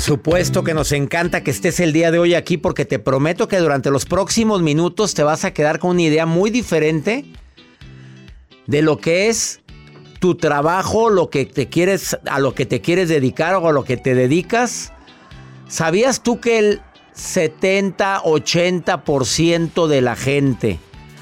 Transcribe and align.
Por 0.00 0.06
supuesto 0.06 0.64
que 0.64 0.72
nos 0.72 0.92
encanta 0.92 1.44
que 1.44 1.50
estés 1.50 1.78
el 1.78 1.92
día 1.92 2.10
de 2.10 2.18
hoy 2.18 2.34
aquí 2.34 2.56
porque 2.56 2.86
te 2.86 2.98
prometo 2.98 3.48
que 3.48 3.58
durante 3.58 3.90
los 3.90 4.06
próximos 4.06 4.62
minutos 4.62 5.12
te 5.12 5.22
vas 5.22 5.44
a 5.44 5.52
quedar 5.52 5.78
con 5.78 5.90
una 5.90 6.00
idea 6.00 6.24
muy 6.24 6.48
diferente 6.48 7.26
de 8.66 8.80
lo 8.80 8.96
que 8.96 9.28
es 9.28 9.60
tu 10.18 10.36
trabajo, 10.36 11.10
lo 11.10 11.28
que 11.28 11.44
te 11.44 11.68
quieres 11.68 12.16
a 12.24 12.38
lo 12.38 12.54
que 12.54 12.64
te 12.64 12.80
quieres 12.80 13.10
dedicar 13.10 13.56
o 13.56 13.68
a 13.68 13.72
lo 13.72 13.84
que 13.84 13.98
te 13.98 14.14
dedicas. 14.14 14.94
¿Sabías 15.68 16.22
tú 16.22 16.40
que 16.40 16.58
el 16.58 16.80
70-80% 17.14 19.86
de 19.86 20.00
la 20.00 20.16
gente, 20.16 20.78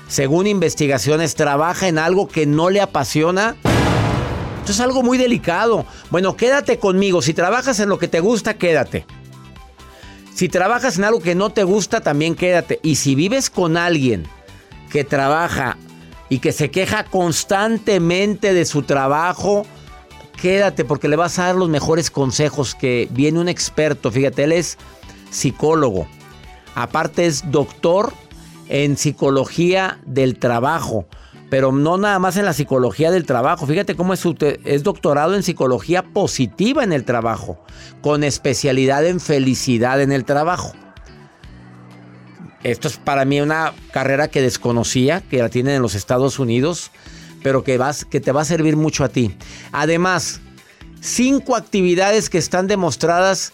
según 0.06 0.46
investigaciones, 0.46 1.34
trabaja 1.34 1.88
en 1.88 1.98
algo 1.98 2.28
que 2.28 2.46
no 2.46 2.70
le 2.70 2.80
apasiona? 2.80 3.56
Esto 4.68 4.82
es 4.82 4.86
algo 4.86 5.02
muy 5.02 5.16
delicado. 5.16 5.86
Bueno, 6.10 6.36
quédate 6.36 6.78
conmigo. 6.78 7.22
Si 7.22 7.32
trabajas 7.32 7.80
en 7.80 7.88
lo 7.88 7.98
que 7.98 8.06
te 8.06 8.20
gusta, 8.20 8.58
quédate. 8.58 9.06
Si 10.34 10.50
trabajas 10.50 10.98
en 10.98 11.04
algo 11.04 11.22
que 11.22 11.34
no 11.34 11.48
te 11.48 11.64
gusta, 11.64 12.02
también 12.02 12.34
quédate. 12.34 12.78
Y 12.82 12.96
si 12.96 13.14
vives 13.14 13.48
con 13.48 13.78
alguien 13.78 14.26
que 14.90 15.04
trabaja 15.04 15.78
y 16.28 16.40
que 16.40 16.52
se 16.52 16.70
queja 16.70 17.04
constantemente 17.04 18.52
de 18.52 18.66
su 18.66 18.82
trabajo, 18.82 19.64
quédate 20.38 20.84
porque 20.84 21.08
le 21.08 21.16
vas 21.16 21.38
a 21.38 21.46
dar 21.46 21.54
los 21.54 21.70
mejores 21.70 22.10
consejos 22.10 22.74
que 22.74 23.08
viene 23.10 23.40
un 23.40 23.48
experto. 23.48 24.12
Fíjate, 24.12 24.44
él 24.44 24.52
es 24.52 24.76
psicólogo. 25.30 26.06
Aparte 26.74 27.24
es 27.24 27.50
doctor 27.50 28.12
en 28.68 28.98
psicología 28.98 29.98
del 30.04 30.38
trabajo 30.38 31.06
pero 31.50 31.72
no 31.72 31.96
nada 31.96 32.18
más 32.18 32.36
en 32.36 32.44
la 32.44 32.52
psicología 32.52 33.10
del 33.10 33.24
trabajo. 33.24 33.66
Fíjate 33.66 33.96
cómo 33.96 34.12
es, 34.12 34.22
es 34.64 34.82
doctorado 34.82 35.34
en 35.34 35.42
psicología 35.42 36.02
positiva 36.02 36.84
en 36.84 36.92
el 36.92 37.04
trabajo, 37.04 37.58
con 38.00 38.24
especialidad 38.24 39.06
en 39.06 39.20
felicidad 39.20 40.00
en 40.00 40.12
el 40.12 40.24
trabajo. 40.24 40.72
Esto 42.64 42.88
es 42.88 42.96
para 42.96 43.24
mí 43.24 43.40
una 43.40 43.72
carrera 43.92 44.28
que 44.28 44.42
desconocía, 44.42 45.20
que 45.20 45.38
la 45.38 45.48
tienen 45.48 45.76
en 45.76 45.82
los 45.82 45.94
Estados 45.94 46.38
Unidos, 46.38 46.90
pero 47.42 47.62
que, 47.62 47.78
vas, 47.78 48.04
que 48.04 48.20
te 48.20 48.32
va 48.32 48.42
a 48.42 48.44
servir 48.44 48.76
mucho 48.76 49.04
a 49.04 49.08
ti. 49.08 49.34
Además, 49.70 50.40
cinco 51.00 51.56
actividades 51.56 52.28
que 52.28 52.38
están 52.38 52.66
demostradas 52.66 53.52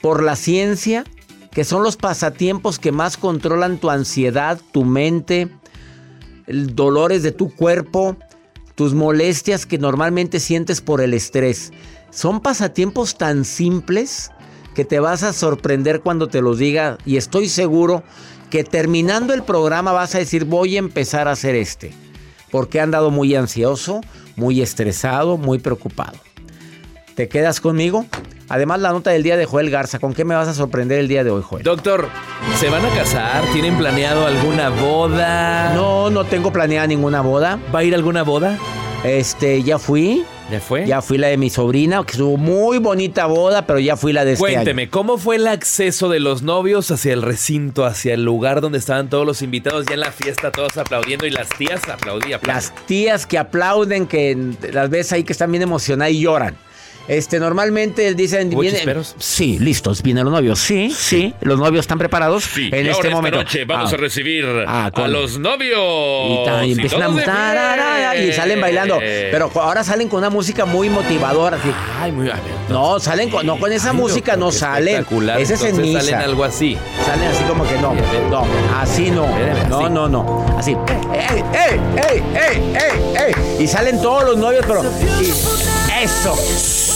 por 0.00 0.22
la 0.22 0.36
ciencia, 0.36 1.04
que 1.50 1.64
son 1.64 1.82
los 1.82 1.96
pasatiempos 1.96 2.78
que 2.78 2.92
más 2.92 3.16
controlan 3.16 3.78
tu 3.78 3.90
ansiedad, 3.90 4.60
tu 4.72 4.84
mente, 4.84 5.48
dolores 6.46 7.22
de 7.22 7.32
tu 7.32 7.54
cuerpo, 7.54 8.16
tus 8.74 8.94
molestias 8.94 9.66
que 9.66 9.78
normalmente 9.78 10.40
sientes 10.40 10.80
por 10.80 11.00
el 11.00 11.14
estrés. 11.14 11.72
Son 12.10 12.40
pasatiempos 12.40 13.16
tan 13.16 13.44
simples 13.44 14.30
que 14.74 14.84
te 14.84 15.00
vas 15.00 15.22
a 15.22 15.32
sorprender 15.32 16.00
cuando 16.00 16.28
te 16.28 16.42
los 16.42 16.58
diga 16.58 16.98
y 17.06 17.16
estoy 17.16 17.48
seguro 17.48 18.02
que 18.50 18.64
terminando 18.64 19.32
el 19.32 19.42
programa 19.42 19.92
vas 19.92 20.14
a 20.14 20.18
decir 20.18 20.44
voy 20.44 20.76
a 20.76 20.80
empezar 20.80 21.28
a 21.28 21.32
hacer 21.32 21.54
este. 21.54 21.92
Porque 22.50 22.78
he 22.78 22.80
andado 22.80 23.10
muy 23.10 23.34
ansioso, 23.34 24.00
muy 24.36 24.62
estresado, 24.62 25.36
muy 25.36 25.58
preocupado. 25.58 26.18
¿Te 27.14 27.28
quedas 27.28 27.60
conmigo? 27.60 28.06
Además, 28.48 28.80
la 28.80 28.90
nota 28.92 29.10
del 29.10 29.22
día 29.22 29.36
de 29.36 29.46
Joel 29.46 29.70
Garza. 29.70 29.98
¿Con 29.98 30.14
qué 30.14 30.24
me 30.24 30.34
vas 30.34 30.48
a 30.48 30.54
sorprender 30.54 30.98
el 30.98 31.08
día 31.08 31.24
de 31.24 31.30
hoy, 31.30 31.42
Joel? 31.42 31.62
Doctor, 31.62 32.08
¿se 32.58 32.68
van 32.68 32.84
a 32.84 32.88
casar? 32.90 33.42
¿Tienen 33.52 33.76
planeado 33.78 34.26
alguna 34.26 34.68
boda? 34.70 35.72
No, 35.74 36.10
no 36.10 36.24
tengo 36.24 36.52
planeada 36.52 36.86
ninguna 36.86 37.20
boda. 37.22 37.58
¿Va 37.74 37.80
a 37.80 37.84
ir 37.84 37.94
a 37.94 37.96
alguna 37.96 38.22
boda? 38.22 38.58
Este, 39.04 39.62
ya 39.62 39.78
fui. 39.78 40.24
¿Ya 40.50 40.60
fue? 40.60 40.86
Ya 40.86 41.00
fui 41.00 41.16
la 41.16 41.28
de 41.28 41.38
mi 41.38 41.48
sobrina, 41.48 42.04
que 42.04 42.12
estuvo 42.12 42.36
muy 42.36 42.76
bonita 42.76 43.24
boda, 43.24 43.66
pero 43.66 43.78
ya 43.78 43.96
fui 43.96 44.12
la 44.12 44.26
de 44.26 44.32
este 44.32 44.44
Cuénteme, 44.44 44.90
¿cómo 44.90 45.16
fue 45.16 45.36
el 45.36 45.46
acceso 45.46 46.10
de 46.10 46.20
los 46.20 46.42
novios 46.42 46.90
hacia 46.90 47.14
el 47.14 47.22
recinto, 47.22 47.86
hacia 47.86 48.12
el 48.12 48.24
lugar 48.24 48.60
donde 48.60 48.76
estaban 48.76 49.08
todos 49.08 49.26
los 49.26 49.40
invitados 49.40 49.86
ya 49.86 49.94
en 49.94 50.00
la 50.00 50.12
fiesta, 50.12 50.52
todos 50.52 50.76
aplaudiendo 50.76 51.26
y 51.26 51.30
las 51.30 51.48
tías 51.48 51.88
aplaudían? 51.88 52.40
Las 52.42 52.74
tías 52.86 53.26
que 53.26 53.38
aplauden, 53.38 54.06
que 54.06 54.36
las 54.70 54.90
ves 54.90 55.12
ahí 55.12 55.24
que 55.24 55.32
están 55.32 55.50
bien 55.50 55.62
emocionadas 55.62 56.12
y 56.12 56.20
lloran. 56.20 56.56
Este, 57.08 57.38
normalmente 57.38 58.14
dicen. 58.14 58.48
Vienen, 58.50 59.02
sí, 59.18 59.58
listos. 59.58 60.02
Vienen 60.02 60.24
los 60.24 60.32
novios. 60.32 60.58
Sí, 60.58 60.90
sí. 60.90 61.34
Los 61.42 61.58
novios 61.58 61.82
están 61.84 61.98
preparados. 61.98 62.44
Sí, 62.44 62.70
en 62.72 62.86
y 62.86 62.88
este 62.88 63.06
ahora 63.08 63.10
momento. 63.16 63.38
Esta 63.40 63.50
noche 63.50 63.64
vamos 63.66 63.92
Ah. 63.92 63.94
a 63.94 63.98
recibir 63.98 64.46
Ah, 64.66 64.90
a 64.94 65.08
los 65.08 65.38
novios. 65.38 66.64
Y, 66.66 66.72
empiezan 66.72 67.02
a 67.02 67.08
montar 67.08 68.16
y 68.16 68.32
salen 68.32 68.60
bailando. 68.60 68.98
Pero 69.00 69.50
ahora 69.56 69.84
salen 69.84 70.08
con 70.08 70.18
una 70.18 70.30
música 70.30 70.64
muy 70.64 70.88
motivadora. 70.88 71.56
así. 71.58 71.68
Ay, 72.00 72.10
muy 72.12 72.26
ver, 72.26 72.36
No, 72.68 72.98
salen 72.98 73.30
con, 73.30 73.44
no 73.46 73.58
con 73.58 73.72
esa 73.72 73.90
Ay, 73.90 73.96
música, 73.96 74.36
no 74.36 74.50
salen. 74.50 75.04
Ese 75.38 75.54
es 75.54 75.62
en 75.62 75.80
misa. 75.80 76.00
salen 76.00 76.14
algo 76.20 76.44
así. 76.44 76.76
Salen 77.04 77.28
así 77.28 77.44
como 77.44 77.64
que 77.68 77.74
no. 77.78 77.94
No, 78.30 78.46
así 78.78 79.10
no. 79.10 79.26
No, 79.68 79.88
no, 79.88 80.08
no. 80.08 80.46
Así. 80.58 80.72
¡Ey, 80.72 81.42
ey, 81.52 81.80
ey, 82.10 82.22
ey, 82.34 82.62
ey, 82.74 83.34
ey! 83.58 83.62
Y 83.64 83.66
salen 83.68 84.00
todos 84.00 84.24
los 84.24 84.36
novios, 84.38 84.64
pero. 84.66 84.82
y- 85.20 85.32
eso. 86.02 86.93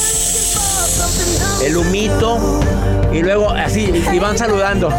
El 1.65 1.77
humito. 1.77 2.39
Y 3.13 3.23
luego 3.23 3.51
así. 3.51 3.91
Y 4.13 4.19
van 4.19 4.37
saludando. 4.39 4.91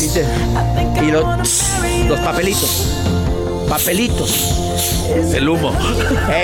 Y, 0.00 0.08
te- 0.08 0.26
y 1.04 1.10
lo- 1.10 1.36
los 2.08 2.20
papelitos. 2.20 2.98
Papelitos. 3.68 4.58
El 5.34 5.48
humo. 5.48 5.72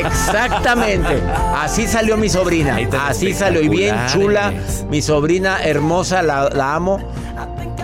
Exactamente. 0.00 1.20
Así 1.56 1.86
salió 1.86 2.16
mi 2.16 2.28
sobrina. 2.28 2.78
Así 3.06 3.32
salió. 3.32 3.62
Y 3.62 3.68
bien 3.68 3.94
chula. 4.12 4.48
espectaculares. 4.48 4.86
Mi 4.90 5.02
sobrina 5.02 5.62
hermosa, 5.64 6.22
la, 6.22 6.48
la 6.50 6.74
amo. 6.74 6.98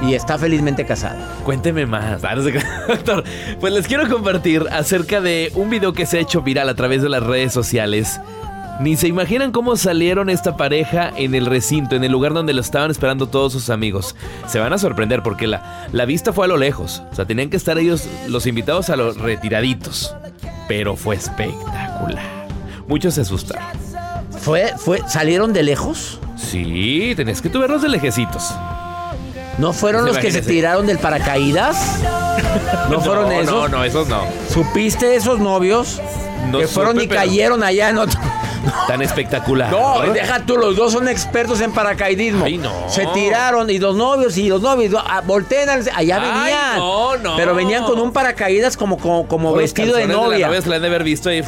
Y 0.03 0.15
está 0.15 0.37
felizmente 0.39 0.85
casada. 0.85 1.17
Cuénteme 1.45 1.87
más. 1.87 2.23
Ah. 2.25 2.35
Doctor, 2.89 3.25
pues 3.61 3.73
les 3.73 3.87
quiero 3.87 4.09
compartir 4.09 4.67
acerca 4.71 5.21
de 5.23 5.51
un 5.55 5.71
video 5.71 5.93
que 5.95 6.05
se 6.05 6.19
ha 6.19 6.21
hecho 6.21 6.43
viral 6.43 6.69
a 6.69 6.75
través 6.75 7.01
de 7.03 7.09
las 7.09 7.23
redes 7.23 7.53
sociales. 7.53 8.21
Ni 8.81 8.97
se 8.97 9.07
imaginan 9.07 9.53
cómo 9.53 9.77
salieron 9.77 10.29
esta 10.29 10.57
pareja 10.57 11.13
en 11.17 11.35
el 11.35 11.47
recinto, 11.47 11.95
en 11.95 12.03
el 12.03 12.11
lugar 12.11 12.35
donde 12.35 12.53
lo 12.53 12.61
estaban 12.61 12.91
esperando 12.91 13.29
todos 13.29 13.53
sus 13.53 13.71
amigos. 13.71 14.17
Se 14.49 14.59
van 14.59 14.73
a 14.73 14.79
sorprender 14.79 15.23
porque 15.23 15.47
la, 15.47 15.87
la 15.93 16.05
vista 16.07 16.33
fue 16.33 16.47
a 16.47 16.49
lo 16.49 16.57
lejos. 16.57 17.03
O 17.13 17.15
sea, 17.15 17.25
tenían 17.25 17.51
que 17.51 17.57
estar 17.57 17.79
ellos, 17.79 18.09
los 18.27 18.47
invitados, 18.47 18.91
a 18.91 18.97
los 18.97 19.17
retiraditos. 19.17 20.15
Pero 20.67 20.97
fue 20.97 21.15
espectacular. 21.17 22.25
Muchos 22.89 23.15
se 23.15 23.21
asustaron. 23.21 23.65
¿Fue, 24.41 24.75
fue, 24.77 25.01
¿Salieron 25.09 25.53
de 25.53 25.63
lejos? 25.63 26.19
Sí, 26.37 27.15
tenés 27.17 27.41
que 27.41 27.49
verlos 27.51 27.81
de 27.81 27.89
lejecitos. 27.89 28.53
¿No 29.59 29.73
fueron 29.73 30.05
los 30.05 30.19
que 30.19 30.33
se 30.33 30.43
tiraron 30.43 30.87
del 30.87 30.99
paracaídas? 30.99 32.01
¿No 32.91 33.01
fueron 33.01 33.31
esos? 33.31 33.55
No, 33.55 33.69
no, 33.69 33.85
esos 33.85 34.09
no. 34.09 34.23
¿Supiste 34.53 35.07
de 35.07 35.17
esos 35.17 35.39
novios? 35.39 36.01
No 36.51 36.59
que 36.59 36.67
fueron 36.67 36.95
supe, 36.95 37.05
y 37.05 37.09
pero- 37.09 37.21
cayeron 37.21 37.63
allá 37.63 37.91
en 37.91 37.99
otro... 37.99 38.21
Tan 38.89 39.03
espectacular. 39.03 39.71
No, 39.71 40.01
deja 40.13 40.45
tú, 40.47 40.57
los 40.57 40.77
dos 40.77 40.93
son 40.93 41.09
expertos 41.09 41.61
en 41.61 41.73
paracaidismo. 41.73 42.45
Ay, 42.45 42.59
no. 42.59 42.73
Se 42.89 43.07
tiraron 43.07 43.69
y 43.71 43.79
los 43.79 43.97
novios 43.97 44.37
y 44.39 44.49
los 44.49 44.61
novios, 44.63 44.95
ah, 45.07 45.23
volteen, 45.25 45.69
al- 45.69 45.89
allá 45.95 46.19
Ay, 46.21 46.43
venían. 46.53 46.77
no, 46.79 47.17
no. 47.19 47.37
Pero 47.37 47.55
venían 47.55 47.85
con 47.85 47.99
un 48.01 48.13
paracaídas 48.13 48.77
como, 48.77 48.99
como, 48.99 49.27
como 49.29 49.53
vestido 49.55 49.97
de 49.97 50.07
la 50.07 50.13
novia. 50.15 50.47
novia 50.47 50.63
se 50.63 50.69
la 50.69 50.77
han 50.77 50.83
de 50.83 50.89
haber 50.89 51.05
visto 51.05 51.29
ahí. 51.29 51.43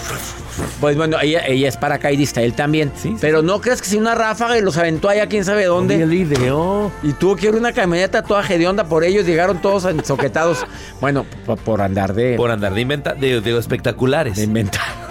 Pues 0.81 0.97
bueno, 0.97 1.19
ella, 1.21 1.47
ella 1.47 1.69
es 1.69 1.77
paracaidista, 1.77 2.41
él 2.43 2.55
también. 2.55 2.91
Sí, 2.97 3.11
sí. 3.11 3.17
Pero 3.21 3.43
no 3.43 3.61
crees 3.61 3.83
que 3.83 3.89
si 3.89 3.97
una 3.99 4.15
ráfaga 4.15 4.57
y 4.57 4.62
los 4.62 4.77
aventó 4.79 5.09
allá 5.09 5.27
quién 5.27 5.45
sabe 5.45 5.65
dónde. 5.67 5.95
el 6.03 6.09
video. 6.09 6.91
Y 7.03 7.12
tuvo 7.12 7.37
que 7.37 7.47
ir 7.49 7.55
una 7.55 7.73
camioneta 7.73 8.23
toda 8.23 8.43
hedionda 8.47 8.85
por 8.85 9.05
ellos, 9.05 9.27
llegaron 9.27 9.61
todos 9.61 9.85
ensoquetados. 9.85 10.65
bueno, 11.01 11.27
por, 11.45 11.59
por 11.59 11.83
andar 11.83 12.15
de, 12.15 12.37
Por 12.37 12.51
andar 12.51 12.73
de 12.75 12.81
inventa, 12.81 13.12
de, 13.15 13.41
de 13.41 13.59
espectaculares. 13.59 14.37
de 14.37 14.45
inventar. 14.45 15.06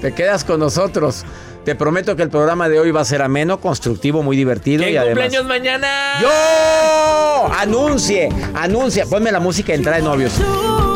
Te 0.00 0.12
quedas 0.12 0.44
con 0.44 0.60
nosotros. 0.60 1.24
Te 1.64 1.74
prometo 1.74 2.16
que 2.16 2.22
el 2.22 2.30
programa 2.30 2.68
de 2.68 2.80
hoy 2.80 2.92
va 2.92 3.00
a 3.00 3.04
ser 3.04 3.20
ameno, 3.20 3.60
constructivo, 3.60 4.22
muy 4.22 4.36
divertido 4.36 4.84
¿Qué 4.84 4.92
y 4.92 4.96
además. 4.96 5.24
cumpleaños 5.24 5.46
mañana? 5.46 5.88
¡Yo! 6.20 7.52
Anuncie, 7.52 8.28
anuncia. 8.54 9.04
Ponme 9.06 9.30
la 9.32 9.40
música 9.40 9.72
de 9.72 9.74
entrada 9.78 9.98
de 9.98 10.04
novios. 10.04 10.32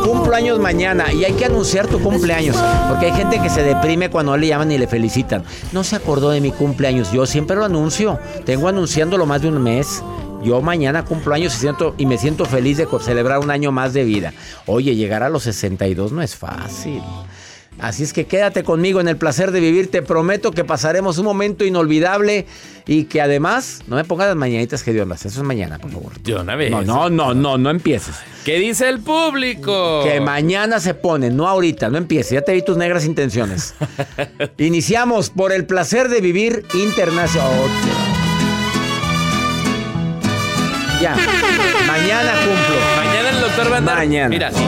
Cumplo 0.03 0.35
años 0.35 0.59
mañana 0.59 1.13
y 1.13 1.25
hay 1.25 1.33
que 1.33 1.45
anunciar 1.45 1.87
tu 1.87 1.99
cumpleaños. 2.01 2.55
Porque 2.89 3.07
hay 3.07 3.11
gente 3.11 3.39
que 3.39 3.49
se 3.49 3.61
deprime 3.61 4.09
cuando 4.09 4.31
no 4.31 4.37
le 4.37 4.47
llaman 4.47 4.71
y 4.71 4.77
le 4.77 4.87
felicitan. 4.87 5.43
No 5.73 5.83
se 5.83 5.95
acordó 5.95 6.31
de 6.31 6.41
mi 6.41 6.51
cumpleaños. 6.51 7.11
Yo 7.11 7.25
siempre 7.25 7.55
lo 7.55 7.65
anuncio. 7.65 8.19
Tengo 8.45 8.67
anunciándolo 8.67 9.25
más 9.25 9.41
de 9.41 9.49
un 9.49 9.61
mes. 9.61 10.01
Yo 10.43 10.61
mañana 10.61 11.05
cumplo 11.05 11.35
años 11.35 11.55
y, 11.55 11.59
siento, 11.59 11.93
y 11.97 12.05
me 12.05 12.17
siento 12.17 12.45
feliz 12.45 12.77
de 12.77 12.87
celebrar 12.99 13.39
un 13.39 13.51
año 13.51 13.71
más 13.71 13.93
de 13.93 14.03
vida. 14.03 14.33
Oye, 14.65 14.95
llegar 14.95 15.23
a 15.23 15.29
los 15.29 15.43
62 15.43 16.11
no 16.11 16.21
es 16.21 16.35
fácil. 16.35 17.01
Así 17.79 18.03
es 18.03 18.13
que 18.13 18.25
quédate 18.25 18.63
conmigo 18.63 19.01
en 19.01 19.07
el 19.07 19.17
placer 19.17 19.51
de 19.51 19.59
vivir. 19.59 19.91
Te 19.91 20.01
prometo 20.01 20.51
que 20.51 20.63
pasaremos 20.63 21.17
un 21.17 21.25
momento 21.25 21.65
inolvidable 21.65 22.45
y 22.85 23.05
que 23.05 23.21
además 23.21 23.81
no 23.87 23.95
me 23.95 24.03
pongas 24.03 24.27
las 24.27 24.35
mañanitas 24.35 24.87
hediondas. 24.87 25.25
Eso 25.25 25.41
es 25.41 25.45
mañana, 25.45 25.79
por 25.79 25.91
favor. 25.91 26.19
De 26.21 26.35
una 26.35 26.55
vez. 26.55 26.71
No, 26.71 26.81
no, 26.81 27.09
no, 27.09 27.33
no, 27.33 27.57
no 27.57 27.69
empieces. 27.69 28.15
¿Qué 28.45 28.59
dice 28.59 28.89
el 28.89 28.99
público? 28.99 30.01
Que 30.03 30.21
mañana 30.21 30.79
se 30.79 30.93
pone, 30.93 31.29
no 31.29 31.47
ahorita, 31.47 31.89
no 31.89 31.97
empieces. 31.97 32.31
Ya 32.31 32.41
te 32.41 32.53
vi 32.53 32.61
tus 32.61 32.77
negras 32.77 33.05
intenciones. 33.05 33.73
Iniciamos 34.57 35.29
por 35.29 35.51
el 35.51 35.65
placer 35.65 36.09
de 36.09 36.21
vivir 36.21 36.65
internacional. 36.73 37.51
Ya. 41.01 41.15
Mañana 41.87 42.31
cumplo. 42.31 42.75
Mañana 42.95 43.29
el 43.29 43.41
doctor 43.41 43.71
va 43.71 43.75
a 43.75 43.77
andar. 43.79 43.97
Mañana. 43.97 44.29
Mira, 44.29 44.51
sí. 44.51 44.63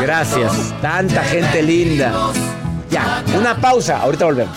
Gracias. 0.00 0.74
Tanta 0.80 1.22
gente 1.24 1.62
linda. 1.62 2.12
Ya, 2.90 3.22
una 3.36 3.56
pausa. 3.56 3.98
Ahorita 4.00 4.24
volvemos. 4.24 4.56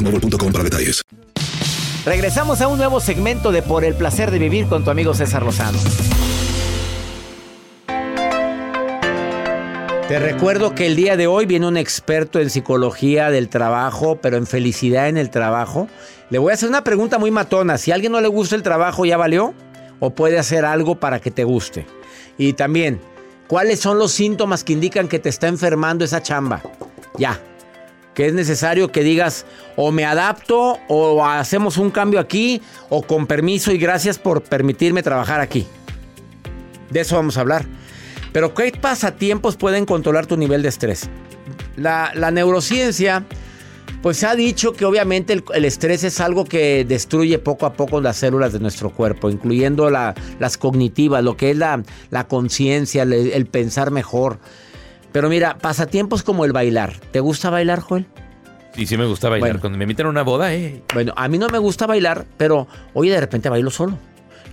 boostmobile.com 0.03 0.51
para 0.51 0.63
detalles. 0.63 1.01
Regresamos 2.05 2.61
a 2.61 2.67
un 2.67 2.77
nuevo 2.77 2.99
segmento 2.99 3.51
de 3.51 3.61
Por 3.61 3.83
el 3.83 3.93
placer 3.93 4.31
de 4.31 4.39
vivir 4.39 4.65
con 4.67 4.83
tu 4.83 4.89
amigo 4.89 5.13
César 5.13 5.43
Lozano. 5.43 5.77
Te 10.07 10.19
recuerdo 10.19 10.75
que 10.75 10.87
el 10.87 10.95
día 10.95 11.15
de 11.15 11.27
hoy 11.27 11.45
viene 11.45 11.67
un 11.67 11.77
experto 11.77 12.39
en 12.39 12.49
psicología 12.49 13.29
del 13.29 13.47
trabajo, 13.47 14.19
pero 14.21 14.35
en 14.35 14.45
felicidad 14.45 15.07
en 15.07 15.17
el 15.17 15.29
trabajo. 15.29 15.87
Le 16.29 16.37
voy 16.37 16.51
a 16.51 16.55
hacer 16.55 16.67
una 16.67 16.83
pregunta 16.83 17.17
muy 17.17 17.31
matona. 17.31 17.77
Si 17.77 17.91
a 17.91 17.95
alguien 17.95 18.11
no 18.11 18.19
le 18.19 18.27
gusta 18.27 18.55
el 18.55 18.63
trabajo, 18.63 19.05
¿ya 19.05 19.15
valió? 19.15 19.53
¿O 19.99 20.09
puede 20.09 20.37
hacer 20.37 20.65
algo 20.65 20.99
para 20.99 21.21
que 21.21 21.31
te 21.31 21.45
guste? 21.45 21.85
Y 22.37 22.53
también, 22.53 22.99
¿cuáles 23.47 23.79
son 23.79 23.99
los 23.99 24.11
síntomas 24.11 24.63
que 24.65 24.73
indican 24.73 25.07
que 25.07 25.19
te 25.19 25.29
está 25.29 25.47
enfermando 25.47 26.03
esa 26.03 26.21
chamba? 26.21 26.61
Ya, 27.17 27.39
que 28.13 28.25
es 28.27 28.33
necesario 28.33 28.91
que 28.91 29.03
digas 29.03 29.45
o 29.75 29.91
me 29.91 30.05
adapto 30.05 30.77
o 30.87 31.25
hacemos 31.25 31.77
un 31.77 31.91
cambio 31.91 32.19
aquí 32.19 32.61
o 32.89 33.01
con 33.01 33.27
permiso 33.27 33.71
y 33.71 33.77
gracias 33.77 34.19
por 34.19 34.41
permitirme 34.43 35.03
trabajar 35.03 35.39
aquí. 35.39 35.65
De 36.89 37.01
eso 37.01 37.15
vamos 37.15 37.37
a 37.37 37.41
hablar. 37.41 37.65
Pero 38.33 38.53
¿qué 38.53 38.71
pasatiempos 38.79 39.57
pueden 39.57 39.85
controlar 39.85 40.25
tu 40.25 40.37
nivel 40.37 40.61
de 40.61 40.69
estrés? 40.69 41.09
La, 41.75 42.11
neurociencia 42.31 43.25
pues 44.01 44.23
ha 44.23 44.35
dicho 44.35 44.73
que 44.73 44.85
obviamente 44.85 45.33
el, 45.53 45.65
estrés 45.65 46.03
es 46.03 46.19
algo 46.19 46.45
que 46.45 46.85
destruye 46.85 47.37
poco 47.39 47.65
a 47.65 47.73
poco 47.73 48.01
las 48.01 48.17
células 48.17 48.51
de 48.51 48.59
nuestro 48.59 48.89
cuerpo, 48.89 49.29
incluyendo 49.29 49.89
la- 49.89 50.15
las 50.39 50.57
cognitivas, 50.57 51.23
lo 51.23 51.37
que 51.37 51.51
es 51.51 51.57
la, 51.57 51.83
conciencia, 52.27 53.03
el 53.03 53.45
pensar 53.45 53.91
mejor. 53.91 54.39
Pero 55.11 55.29
mira, 55.29 55.57
pasatiempos 55.57 56.23
como 56.23 56.45
el 56.45 56.51
bailar. 56.51 56.93
¿Te 57.11 57.19
gusta 57.19 57.49
bailar, 57.49 57.79
Joel? 57.81 58.05
Sí, 58.75 58.85
sí 58.85 58.97
me 58.97 59.05
gusta 59.05 59.29
bailar. 59.29 59.49
Bueno. 59.49 59.61
Cuando 59.61 59.77
me 59.77 59.83
invitan 59.83 60.05
a 60.05 60.09
una 60.09 60.23
boda, 60.23 60.53
eh. 60.53 60.81
Bueno, 60.93 61.13
a 61.15 61.27
mí 61.27 61.37
no 61.37 61.49
me 61.49 61.57
gusta 61.57 61.85
bailar, 61.87 62.25
pero 62.37 62.67
oye, 62.93 63.11
de 63.11 63.19
repente 63.19 63.49
bailo 63.49 63.69
solo. 63.69 63.97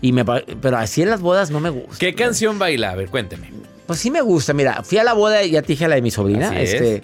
Y 0.01 0.13
me 0.13 0.25
pero 0.25 0.77
así 0.77 1.03
en 1.03 1.11
las 1.11 1.21
bodas 1.21 1.51
no 1.51 1.61
me 1.61 1.71
gusta. 1.71 1.97
¿Qué 1.99 2.15
canción 2.15 2.59
baila? 2.59 2.91
A 2.91 2.97
ver, 2.97 3.09
cuénteme. 3.09 3.51
Pues 3.87 4.01
sí 4.01 4.11
me 4.11 4.21
gusta. 4.21 4.53
Mira, 4.53 4.83
fui 4.83 4.99
a 4.99 5.05
la 5.05 5.15
boda, 5.15 5.45
ya 5.45 5.63
te 5.63 5.69
dije 5.69 5.85
a 5.85 5.89
la 5.89 5.95
de 5.97 6.03
mi 6.03 6.11
sobrina. 6.11 6.49
Así 6.49 6.57
es. 6.57 6.73
este, 6.75 7.03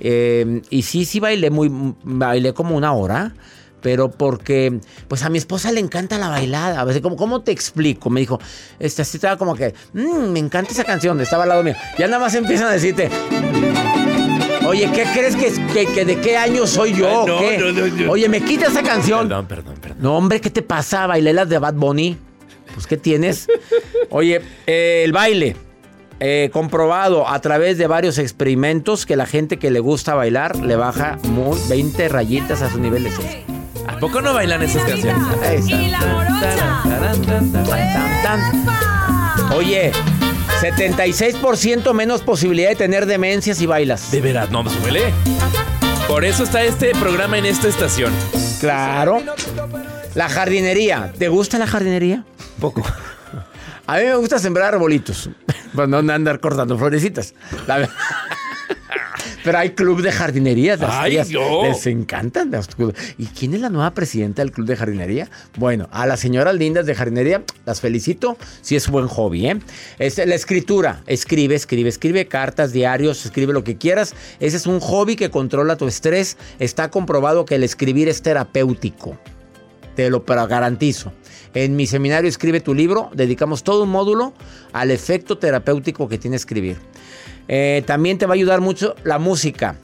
eh, 0.00 0.62
y 0.70 0.82
sí, 0.82 1.04
sí 1.04 1.20
bailé 1.20 1.50
muy, 1.50 1.70
bailé 2.02 2.52
como 2.52 2.76
una 2.76 2.92
hora. 2.92 3.32
Pero 3.82 4.10
porque, 4.10 4.80
pues 5.06 5.22
a 5.22 5.28
mi 5.28 5.38
esposa 5.38 5.70
le 5.70 5.80
encanta 5.80 6.18
la 6.18 6.28
bailada. 6.28 6.80
A 6.80 6.84
veces, 6.84 7.02
¿cómo, 7.02 7.16
cómo 7.16 7.42
te 7.42 7.52
explico? 7.52 8.10
Me 8.10 8.20
dijo, 8.20 8.40
este, 8.80 9.02
así 9.02 9.16
estaba 9.18 9.36
como 9.36 9.54
que, 9.54 9.74
"Mm, 9.92 10.30
me 10.32 10.38
encanta 10.40 10.72
esa 10.72 10.82
canción. 10.84 11.20
Estaba 11.20 11.44
al 11.44 11.50
lado 11.50 11.62
mío. 11.62 11.74
Ya 11.98 12.06
nada 12.06 12.18
más 12.18 12.34
empiezan 12.34 12.68
a 12.68 12.72
decirte, 12.72 13.10
Oye, 14.66 14.90
¿qué 14.92 15.04
crees 15.14 15.36
que, 15.36 15.52
que- 15.72 15.86
que 15.92 16.04
de 16.04 16.20
qué 16.20 16.36
año 16.36 16.66
soy 16.66 16.92
yo? 16.94 17.06
Ah, 17.08 17.24
no, 17.26 17.38
¿Qué? 17.38 17.56
no, 17.58 17.70
no, 17.72 17.86
no. 17.86 18.10
Oye, 18.10 18.28
me 18.28 18.40
quita 18.40 18.66
esa 18.66 18.82
canción. 18.82 19.28
Perdón, 19.28 19.46
perdón, 19.46 19.74
perdón. 19.80 19.98
No, 20.00 20.16
hombre, 20.16 20.40
¿qué 20.40 20.50
te 20.50 20.62
pasa? 20.62 21.06
Bailé 21.06 21.32
las 21.32 21.48
de 21.48 21.58
Bad 21.58 21.74
Bunny. 21.74 22.16
Pues, 22.74 22.86
¿qué 22.88 22.96
tienes? 22.96 23.46
Oye, 24.10 24.42
eh, 24.66 25.02
el 25.04 25.12
baile. 25.12 25.54
eh, 26.18 26.48
comprobado 26.52 27.28
a 27.28 27.38
través 27.42 27.76
de 27.76 27.86
varios 27.86 28.16
experimentos 28.18 29.04
que 29.06 29.16
la 29.16 29.26
gente 29.26 29.58
que 29.58 29.70
le 29.70 29.80
gusta 29.80 30.14
bailar 30.14 30.56
le 30.56 30.74
baja 30.74 31.18
muy 31.24 31.58
20 31.68 32.08
rayitas 32.08 32.62
a 32.62 32.70
su 32.70 32.80
nivel 32.80 33.02
de 33.04 33.10
estrés. 33.10 33.36
¿A 33.86 33.98
poco 33.98 34.20
no 34.20 34.34
bailan 34.34 34.62
esas 34.62 34.84
canciones? 34.84 35.22
Tan, 37.22 37.22
tan, 37.22 37.52
tan. 38.22 39.52
Oye, 39.52 39.92
76% 40.60 41.92
menos 41.92 42.22
posibilidad 42.22 42.70
de 42.70 42.76
tener 42.76 43.06
demencia 43.06 43.54
si 43.54 43.66
bailas. 43.66 44.10
De 44.10 44.20
veras, 44.20 44.50
no 44.50 44.62
me 44.62 44.70
suele. 44.70 45.12
Por 46.08 46.24
eso 46.24 46.44
está 46.44 46.62
este 46.62 46.92
programa 46.92 47.38
en 47.38 47.46
esta 47.46 47.68
estación. 47.68 48.12
Claro. 48.60 49.22
La 50.14 50.28
jardinería. 50.28 51.12
¿Te 51.18 51.28
gusta 51.28 51.58
la 51.58 51.66
jardinería? 51.66 52.24
Poco. 52.60 52.82
A 53.86 53.98
mí 53.98 54.04
me 54.04 54.16
gusta 54.16 54.38
sembrar 54.38 54.74
arbolitos. 54.74 55.30
Pues 55.74 55.88
no 55.88 55.98
andar 55.98 56.40
cortando 56.40 56.76
florecitas. 56.78 57.34
La 57.66 57.78
verdad. 57.78 57.94
Pero 59.46 59.58
hay 59.58 59.70
club 59.70 60.02
de 60.02 60.10
jardinería. 60.10 60.76
las 60.76 60.90
Ay, 60.92 61.12
tías 61.12 61.30
no. 61.30 61.62
Les 61.62 61.86
encantan. 61.86 62.50
los 62.50 62.68
¿Y 63.16 63.26
quién 63.26 63.54
es 63.54 63.60
la 63.60 63.70
nueva 63.70 63.92
presidenta 63.94 64.42
del 64.42 64.50
club 64.50 64.66
de 64.66 64.74
jardinería? 64.74 65.30
Bueno, 65.56 65.88
a 65.92 66.04
las 66.04 66.18
señoras 66.18 66.56
lindas 66.56 66.84
de 66.84 66.96
jardinería 66.96 67.44
las 67.64 67.80
felicito. 67.80 68.36
Si 68.60 68.74
es 68.74 68.88
buen 68.88 69.06
hobby, 69.06 69.46
¿eh? 69.46 69.60
Es 70.00 70.18
la 70.18 70.34
escritura. 70.34 71.04
Escribe, 71.06 71.54
escribe, 71.54 71.88
escribe 71.88 72.26
cartas, 72.26 72.72
diarios, 72.72 73.24
escribe 73.24 73.52
lo 73.52 73.62
que 73.62 73.76
quieras. 73.76 74.16
Ese 74.40 74.56
es 74.56 74.66
un 74.66 74.80
hobby 74.80 75.14
que 75.14 75.30
controla 75.30 75.76
tu 75.76 75.86
estrés. 75.86 76.36
Está 76.58 76.90
comprobado 76.90 77.44
que 77.44 77.54
el 77.54 77.62
escribir 77.62 78.08
es 78.08 78.22
terapéutico. 78.22 79.16
Te 79.94 80.10
lo 80.10 80.24
garantizo. 80.24 81.12
En 81.54 81.76
mi 81.76 81.86
seminario 81.86 82.28
Escribe 82.28 82.60
tu 82.60 82.74
libro, 82.74 83.10
dedicamos 83.14 83.62
todo 83.62 83.84
un 83.84 83.90
módulo 83.90 84.34
al 84.72 84.90
efecto 84.90 85.38
terapéutico 85.38 86.08
que 86.08 86.18
tiene 86.18 86.36
escribir. 86.36 86.78
Eh, 87.48 87.82
también 87.86 88.18
te 88.18 88.26
va 88.26 88.32
a 88.32 88.36
ayudar 88.36 88.60
mucho 88.60 88.94
la 89.04 89.18
música. 89.18 89.76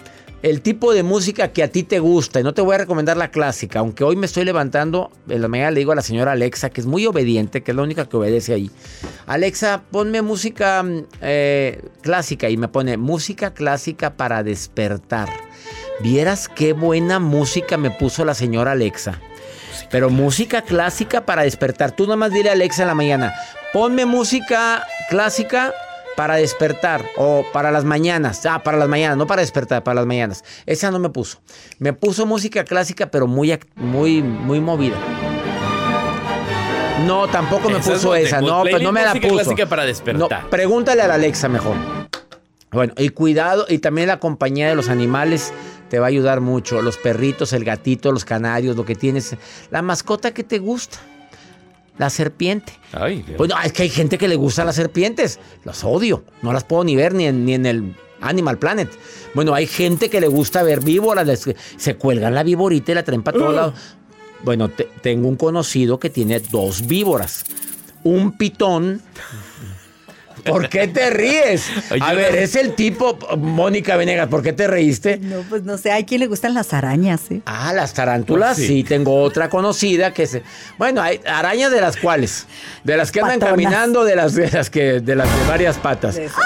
El 0.42 0.61
tipo 0.61 0.92
de 0.92 1.04
música 1.04 1.52
que 1.52 1.62
a 1.62 1.69
ti 1.69 1.85
te 1.85 2.00
gusta. 2.00 2.40
Y 2.40 2.42
no 2.42 2.52
te 2.52 2.62
voy 2.62 2.75
a 2.75 2.78
recomendar 2.78 3.16
la 3.16 3.31
clásica. 3.31 3.78
Aunque 3.78 4.02
hoy 4.02 4.16
me 4.16 4.26
estoy 4.26 4.45
levantando, 4.45 5.12
en 5.28 5.40
la 5.40 5.47
mañana 5.47 5.71
le 5.71 5.81
digo 5.81 5.92
a 5.92 5.95
la 5.95 6.02
señora 6.02 6.33
Alexa, 6.33 6.71
que 6.71 6.81
es 6.81 6.87
muy 6.87 7.07
obediente, 7.07 7.62
que 7.62 7.71
es 7.71 7.76
la 7.76 7.83
única 7.85 8.09
que 8.09 8.16
obedece 8.16 8.52
ahí. 8.52 8.71
Alexa, 9.26 9.83
ponme 9.92 10.21
música 10.21 10.83
mm, 10.83 11.07
eh, 11.21 11.81
clásica. 12.00 12.50
Y 12.50 12.57
me 12.57 12.66
pone 12.66 12.97
música 12.97 13.54
clásica 13.54 14.16
para 14.16 14.42
despertar. 14.42 15.28
Vieras 16.00 16.49
qué 16.49 16.73
buena 16.73 17.21
música 17.21 17.76
me 17.76 17.92
puso 17.92 18.25
la 18.25 18.35
señora 18.35 18.73
Alexa. 18.73 19.21
Pero 19.92 20.11
música 20.11 20.62
clásica 20.62 21.25
para 21.25 21.42
despertar. 21.42 21.92
Tú 21.92 22.07
nomás 22.09 22.33
dile 22.33 22.49
a 22.49 22.52
Alexa 22.52 22.83
en 22.83 22.88
la 22.88 22.95
mañana, 22.95 23.33
ponme 23.73 24.07
música 24.07 24.85
clásica 25.09 25.73
para 26.16 26.37
despertar 26.37 27.04
o 27.16 27.45
para 27.52 27.71
las 27.71 27.85
mañanas. 27.85 28.45
Ah, 28.47 28.62
para 28.62 28.76
las 28.78 28.88
mañanas, 28.88 29.16
no 29.16 29.26
para 29.26 29.42
despertar, 29.42 29.83
para 29.83 29.97
las 29.97 30.07
mañanas. 30.07 30.45
Esa 30.66 30.90
no 30.90 30.99
me 30.99 31.11
puso. 31.11 31.40
Me 31.78 31.92
puso 31.92 32.26
música 32.26 32.64
clásica, 32.64 33.11
pero 33.11 33.26
muy, 33.26 33.59
muy, 33.76 34.23
muy 34.23 34.61
movida. 34.61 34.97
No, 37.07 37.26
tampoco 37.28 37.69
me 37.69 37.78
Esa 37.78 37.92
puso 37.92 38.14
esa. 38.14 38.40
No, 38.40 38.62
playlist 38.62 38.71
pues 38.73 38.83
no 38.83 38.92
me 38.92 39.02
la 39.02 39.09
música 39.09 39.28
puso. 39.28 39.42
clásica 39.42 39.69
para 39.69 39.85
despertar. 39.85 40.42
No, 40.45 40.50
pregúntale 40.50 41.02
a 41.02 41.09
la 41.09 41.14
Alexa 41.14 41.49
mejor. 41.49 41.75
Bueno, 42.71 42.95
y 42.97 43.09
cuidado, 43.11 43.66
y 43.69 43.78
también 43.78 44.09
la 44.09 44.19
compañía 44.19 44.69
de 44.69 44.75
los 44.75 44.88
animales 44.88 45.52
te 45.90 45.99
va 45.99 46.07
a 46.07 46.09
ayudar 46.09 46.40
mucho. 46.40 46.81
Los 46.81 46.97
perritos, 46.97 47.52
el 47.52 47.64
gatito, 47.64 48.12
los 48.12 48.25
canarios, 48.25 48.76
lo 48.76 48.85
que 48.85 48.95
tienes. 48.95 49.37
La 49.71 49.83
mascota 49.83 50.33
que 50.33 50.45
te 50.45 50.59
gusta. 50.59 50.99
La 51.99 52.11
serpiente. 52.11 52.72
Ay, 52.92 53.22
Dios. 53.22 53.37
Pues 53.37 53.50
no, 53.50 53.61
es 53.61 53.72
que 53.72 53.82
hay 53.82 53.88
gente 53.90 54.18
que 54.18 54.26
le 54.28 54.37
gustan 54.37 54.66
las 54.66 54.76
serpientes. 54.76 55.38
Las 55.64 55.84
odio. 55.84 56.25
No 56.42 56.52
las 56.52 56.64
puedo 56.64 56.84
ni 56.84 56.96
ver 56.96 57.14
ni 57.14 57.26
en, 57.26 57.44
ni 57.44 57.54
en 57.54 57.66
el 57.66 57.94
Animal 58.20 58.58
Planet. 58.58 58.88
Bueno, 59.34 59.54
hay 59.54 59.66
gente 59.66 60.08
que 60.11 60.20
le 60.20 60.26
gusta 60.28 60.62
ver 60.62 60.80
víboras. 60.80 61.26
les- 61.26 61.54
se 61.76 61.96
cuelgan 61.96 62.34
la 62.34 62.42
víborita 62.42 62.92
y 62.92 62.94
la 62.94 63.02
traen 63.02 63.22
para 63.22 63.38
todos 63.38 63.54
lados. 63.54 63.75
Bueno, 64.42 64.68
te- 64.68 64.88
tengo 65.02 65.28
un 65.28 65.37
conocido 65.37 65.99
que 66.00 66.11
tiene 66.11 66.40
dos 66.40 66.87
víboras. 66.87 67.44
Un 68.04 68.32
pitón. 68.32 69.00
¿Por 70.44 70.68
qué 70.68 70.88
te 70.88 71.11
ríes? 71.11 71.66
A 72.00 72.12
ver, 72.14 72.34
es 72.37 72.56
el 72.56 72.75
tipo, 72.75 73.18
Mónica 73.38 73.96
Venegas, 73.96 74.28
¿por 74.28 74.42
qué 74.42 74.52
te 74.52 74.66
reíste? 74.66 75.18
No, 75.18 75.42
pues 75.49 75.62
no 75.62 75.78
sé, 75.78 75.92
hay 75.92 76.04
quien 76.04 76.20
le 76.20 76.26
gustan 76.26 76.52
las 76.54 76.72
arañas, 76.72 77.30
¿eh? 77.30 77.42
Ah, 77.46 77.72
las 77.72 77.94
tarántulas, 77.94 78.56
Pues 78.56 78.66
sí. 78.66 78.78
sí. 78.78 78.84
tengo 78.84 79.22
otra 79.22 79.49
conocida 79.49 80.12
que 80.12 80.26
se. 80.26 80.42
Bueno, 80.78 81.00
hay 81.00 81.20
arañas 81.26 81.70
de 81.70 81.80
las 81.80 81.96
cuales. 81.96 82.46
De 82.84 82.96
las 82.96 83.12
que 83.12 83.20
andan 83.20 83.38
Patonas. 83.40 83.64
caminando, 83.64 84.04
de 84.04 84.16
las 84.16 84.34
de 84.34 84.50
las 84.50 84.68
que. 84.70 85.00
de 85.00 85.14
las 85.16 85.28
de 85.28 85.46
varias 85.49 85.78
patas. 85.78 86.16
De. 86.16 86.28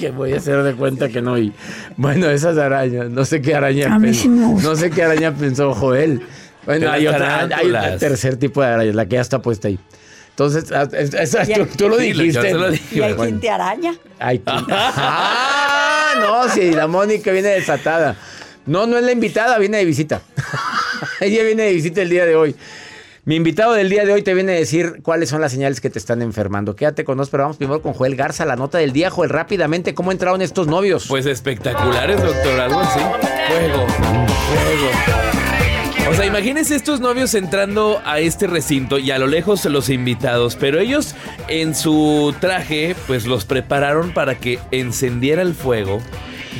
Que 0.00 0.10
voy 0.10 0.32
a 0.32 0.38
hacer 0.38 0.60
de 0.64 0.74
cuenta 0.74 1.08
que 1.08 1.22
no 1.22 1.32
oí. 1.32 1.52
Bueno, 1.96 2.28
esas 2.28 2.58
arañas. 2.58 3.10
No 3.10 3.24
sé 3.24 3.40
qué 3.40 3.54
araña 3.54 3.94
A 3.94 3.98
mí 3.98 4.06
pensó. 4.08 4.22
sí 4.22 4.28
me 4.28 4.46
gusta. 4.46 4.68
No 4.68 4.74
sé 4.76 4.90
qué 4.90 5.04
araña 5.04 5.32
pensó 5.32 5.72
Joel. 5.72 6.20
Bueno, 6.66 6.90
hay 6.90 7.06
otra. 7.06 7.44
Hay 7.56 7.70
un 7.70 7.98
tercer 7.98 8.36
tipo 8.36 8.60
de 8.60 8.66
araña, 8.68 8.92
la 8.92 9.06
que 9.06 9.14
ya 9.14 9.20
está 9.20 9.40
puesta 9.40 9.68
ahí. 9.68 9.78
Entonces, 10.36 10.72
ah, 10.72 10.88
es- 10.92 11.10
tú, 11.54 11.66
tú 11.76 11.88
lo 11.88 11.96
yo 11.96 12.02
dijiste. 12.02 12.42
se 12.42 12.54
lo 12.54 12.70
dije. 12.70 12.96
Y 12.96 13.00
hay 13.02 13.12
Bueno. 13.12 13.22
quien 13.22 13.40
te 13.40 13.50
araña. 13.50 13.94
Ay, 14.18 14.42
ah, 14.46 16.14
no, 16.20 16.48
sí, 16.52 16.72
la 16.72 16.86
Mónica 16.88 17.30
viene 17.30 17.48
desatada. 17.50 18.16
No, 18.66 18.86
no 18.86 18.98
es 18.98 19.04
la 19.04 19.12
invitada, 19.12 19.58
viene 19.58 19.78
de 19.78 19.84
visita. 19.84 20.22
Ella 21.20 21.44
viene 21.44 21.64
de 21.64 21.72
visita 21.72 22.02
el 22.02 22.08
día 22.10 22.26
de 22.26 22.34
hoy. 22.34 22.56
Mi 23.26 23.36
invitado 23.36 23.72
del 23.74 23.88
día 23.88 24.04
de 24.04 24.12
hoy 24.12 24.22
te 24.22 24.34
viene 24.34 24.52
a 24.52 24.56
decir 24.56 25.00
cuáles 25.02 25.28
son 25.30 25.40
las 25.40 25.52
señales 25.52 25.80
que 25.80 25.88
te 25.88 25.98
están 25.98 26.20
enfermando. 26.20 26.74
Quédate 26.76 27.04
con 27.04 27.16
nosotros, 27.16 27.30
pero 27.30 27.42
vamos 27.44 27.56
primero 27.56 27.80
con 27.80 27.92
Joel 27.94 28.16
Garza, 28.16 28.44
la 28.44 28.56
nota 28.56 28.78
del 28.78 28.92
día. 28.92 29.10
Joel, 29.10 29.30
rápidamente, 29.30 29.94
¿cómo 29.94 30.12
entraron 30.12 30.42
estos 30.42 30.66
novios? 30.66 31.06
Pues 31.08 31.24
espectaculares, 31.26 32.20
doctor, 32.22 32.60
algo 32.60 32.80
así. 32.80 32.98
Fuego, 33.48 33.86
fuego. 33.88 35.33
O 36.06 36.12
sea, 36.12 36.26
imagínense 36.26 36.76
estos 36.76 37.00
novios 37.00 37.34
entrando 37.34 38.00
a 38.04 38.20
este 38.20 38.46
recinto 38.46 38.98
y 38.98 39.10
a 39.10 39.18
lo 39.18 39.26
lejos 39.26 39.64
los 39.64 39.88
invitados, 39.88 40.54
pero 40.54 40.78
ellos 40.78 41.14
en 41.48 41.74
su 41.74 42.34
traje 42.40 42.94
pues 43.06 43.26
los 43.26 43.46
prepararon 43.46 44.12
para 44.12 44.34
que 44.34 44.58
encendiera 44.70 45.40
el 45.40 45.54
fuego 45.54 46.02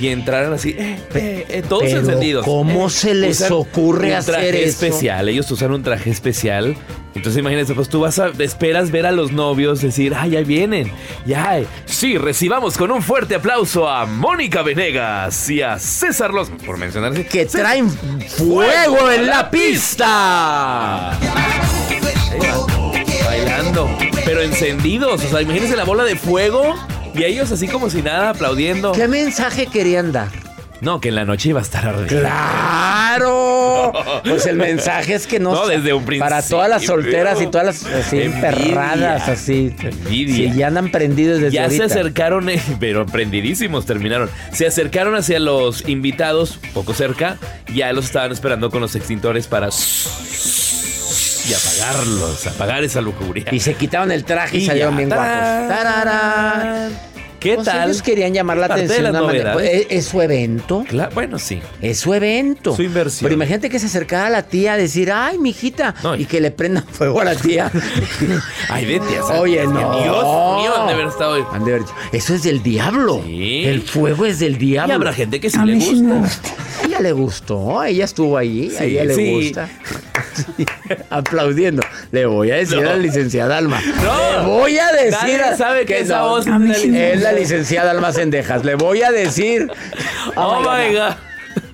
y 0.01 0.09
entraran 0.09 0.53
así, 0.53 0.71
eh, 0.71 0.99
eh, 1.15 1.47
eh, 1.49 1.63
todos 1.69 1.85
Pero, 1.85 2.01
encendidos. 2.01 2.45
¿cómo 2.45 2.87
Eh, 2.87 2.91
se 2.91 3.15
les 3.15 3.41
usan 3.41 3.53
ocurre 3.53 4.09
un 4.09 4.15
hacer 4.15 4.35
traje 4.35 4.65
eso? 4.65 4.69
especial, 4.87 5.29
ellos 5.29 5.51
usan 5.51 5.73
un 5.73 5.83
traje 5.83 6.11
especial. 6.11 6.77
Entonces 7.15 7.39
imagínense, 7.41 7.75
pues 7.75 7.89
tú 7.89 8.01
vas 8.01 8.19
a, 8.19 8.31
esperas 8.41 8.91
ver 8.91 9.07
a 9.07 9.13
los 9.13 9.31
novios 9.31 9.81
decir, 9.81 10.15
ay, 10.17 10.31
ya 10.31 10.41
vienen, 10.41 10.91
ya. 11.25 11.61
Sí, 11.85 12.19
recibamos 12.19 12.77
con 12.77 12.91
un 12.91 13.03
fuerte 13.03 13.37
aplauso 13.37 13.89
a 13.89 14.05
Mónica 14.05 14.63
Venegas 14.63 15.49
y 15.49 15.63
a 15.63 15.79
César 15.79 16.33
Los, 16.35 16.51
por 16.51 16.77
mencionarse. 16.77 17.25
que 17.25 17.47
traen 17.47 17.89
fuego 17.89 19.11
en 19.13 19.27
la 19.29 19.49
pista. 19.49 21.17
Bailando, 23.25 23.89
pero 24.25 24.41
encendidos. 24.43 25.25
O 25.25 25.29
sea, 25.29 25.41
imagínense 25.43 25.77
la 25.77 25.85
bola 25.85 26.05
de 26.05 26.17
fuego 26.17 26.75
y 27.14 27.25
ellos 27.25 27.50
así 27.52 27.68
como 27.68 27.90
si 27.90 28.02
nada 28.02 28.30
aplaudiendo. 28.30 28.92
¿Qué 28.92 29.09
mensaje 29.09 29.66
querían 29.66 30.12
dar? 30.12 30.28
No, 30.80 31.00
que 31.00 31.09
en 31.09 31.14
la 31.14 31.25
noche 31.25 31.49
iba 31.50 31.61
a 31.61 31.62
estar 31.62 31.87
ardiendo. 31.87 32.21
¡Claro! 32.21 33.92
Pues 34.25 34.44
el 34.47 34.56
mensaje 34.56 35.14
es 35.14 35.26
que 35.26 35.38
no. 35.38 35.52
No, 35.52 35.66
desde 35.66 35.94
un 35.94 36.04
Para 36.18 36.42
todas 36.42 36.68
las 36.68 36.85
principio. 36.85 37.02
solteras 37.02 37.40
y 37.42 37.47
todas 37.47 37.66
las 37.66 37.85
así 37.87 38.21
Envidia. 38.21 38.50
emperradas, 38.50 39.28
así. 39.28 39.75
Envidia. 39.80 40.52
Sí, 40.52 40.59
ya 40.59 40.66
andan 40.66 40.90
prendidos 40.90 41.40
desde 41.40 41.54
Ya 41.54 41.71
se 41.71 41.85
acercaron, 41.85 42.50
eh, 42.50 42.61
pero 42.80 43.06
prendidísimos 43.06 43.87
terminaron. 43.87 44.28
Se 44.52 44.66
acercaron 44.66 45.14
hacia 45.14 45.38
los 45.38 45.88
invitados, 45.88 46.59
poco 46.75 46.92
cerca, 46.92 47.38
ya 47.73 47.92
los 47.92 48.06
estaban 48.06 48.33
esperando 48.33 48.71
con 48.71 48.80
los 48.83 48.94
extintores 48.94 49.47
para 49.47 49.71
y 51.49 51.53
apagarlos, 51.53 52.47
apagar 52.47 52.85
esa 52.85 53.01
lujuria. 53.01 53.47
Y 53.53 53.61
se 53.61 53.75
quitaron 53.75 54.11
el 54.13 54.25
traje 54.25 54.59
y, 54.59 54.63
Y 54.63 54.67
salieron 54.67 54.97
bien 54.97 55.09
guapos. 55.09 55.27
¡Tararán! 55.69 57.13
¿Qué 57.45 57.55
Pues 57.57 57.67
tal? 57.67 57.89
ellos 57.91 58.03
querían 58.03 58.33
llamar 58.35 58.57
la 58.57 58.67
de 58.69 58.73
atención. 58.75 59.03
las 59.05 59.13
de 59.13 59.19
una 59.19 59.27
manera- 59.29 59.53
novedades. 59.53 59.71
Pues, 59.87 59.87
¿Es, 59.93 59.99
es 60.05 60.11
su 60.11 60.21
evento. 60.23 60.85
Bueno, 61.15 61.39
sí. 61.39 61.61
Es 61.83 61.99
su 62.01 62.13
evento. 62.15 62.75
Su 62.75 62.83
inversión. 62.83 63.27
Pero 63.27 63.35
imagínate 63.35 63.69
que 63.71 63.79
se 63.79 63.87
acercara 63.87 64.27
a 64.27 64.31
la 64.31 64.43
tía 64.45 64.73
a 64.73 64.77
decir, 64.79 65.13
ay, 65.13 65.39
mijita, 65.39 65.95
No, 66.03 66.17
y- 66.17 66.23
y 66.23 66.25
que 66.25 66.41
le 66.41 66.51
prendan 66.51 66.85
fuego 66.91 67.21
a 67.21 67.25
la 67.25 67.35
tía. 67.35 67.71
Ay, 68.71 68.87
vete 68.87 69.19
a 69.19 69.25
Oye, 69.41 69.63
no. 69.67 69.73
Dios 70.03 70.25
mío, 70.63 70.73
han 70.81 70.87
de 70.89 70.93
haber 70.95 71.07
estado. 71.09 71.49
Han 71.53 71.65
de 71.65 71.71
haber 71.73 71.83
dicho, 71.83 71.95
Eso 72.13 72.35
es 72.35 72.43
del 72.43 72.63
diablo. 72.63 73.21
Sí. 73.25 73.65
El 73.67 73.83
fuego 73.83 74.25
es 74.25 74.39
del 74.39 74.55
Y 74.55 74.59
diablo. 74.71 74.95
habrá 74.95 75.13
gente 75.13 75.39
que 75.39 75.51
sí 75.51 75.59
A 75.61 75.67
le 75.67 75.75
mí 75.75 75.81
sí 75.83 75.97
me 76.03 76.19
gusta. 76.21 76.49
A 76.83 76.87
ella 76.87 77.01
le 77.01 77.13
gustó, 77.13 77.85
ella 77.85 78.05
estuvo 78.05 78.37
allí, 78.39 78.75
a 78.75 78.79
Sí, 78.79 78.85
ella 78.85 79.05
le 79.05 79.15
sí. 79.15 79.31
gusta. 79.33 79.69
Sí, 80.35 80.67
Aplaudiendo. 81.11 81.83
Le 82.11 82.27
voy 82.27 82.51
a 82.51 82.57
decir 82.57 82.81
No. 82.81 82.89
a 82.91 82.93
la 82.95 82.97
licenciada 82.99 83.57
Alma. 83.57 83.81
No. 83.81 84.41
Le 84.43 84.47
voy 84.47 84.79
a 84.79 84.91
decir. 84.93 85.13
Nadie 85.21 85.43
a- 85.43 85.57
sabe 85.57 85.85
que 85.87 86.01
esa 86.01 86.23
voz 86.23 86.47
A 86.49 86.57
es 86.57 87.21
la 87.23 87.33
licenciada 87.35 87.91
Alma 87.91 88.12
Cendejas. 88.12 88.64
Le 88.64 88.75
voy 88.75 89.03
a 89.03 89.11
decir. 89.12 89.71
Oh 90.37 90.61
my 90.61 90.95
God. 90.95 91.14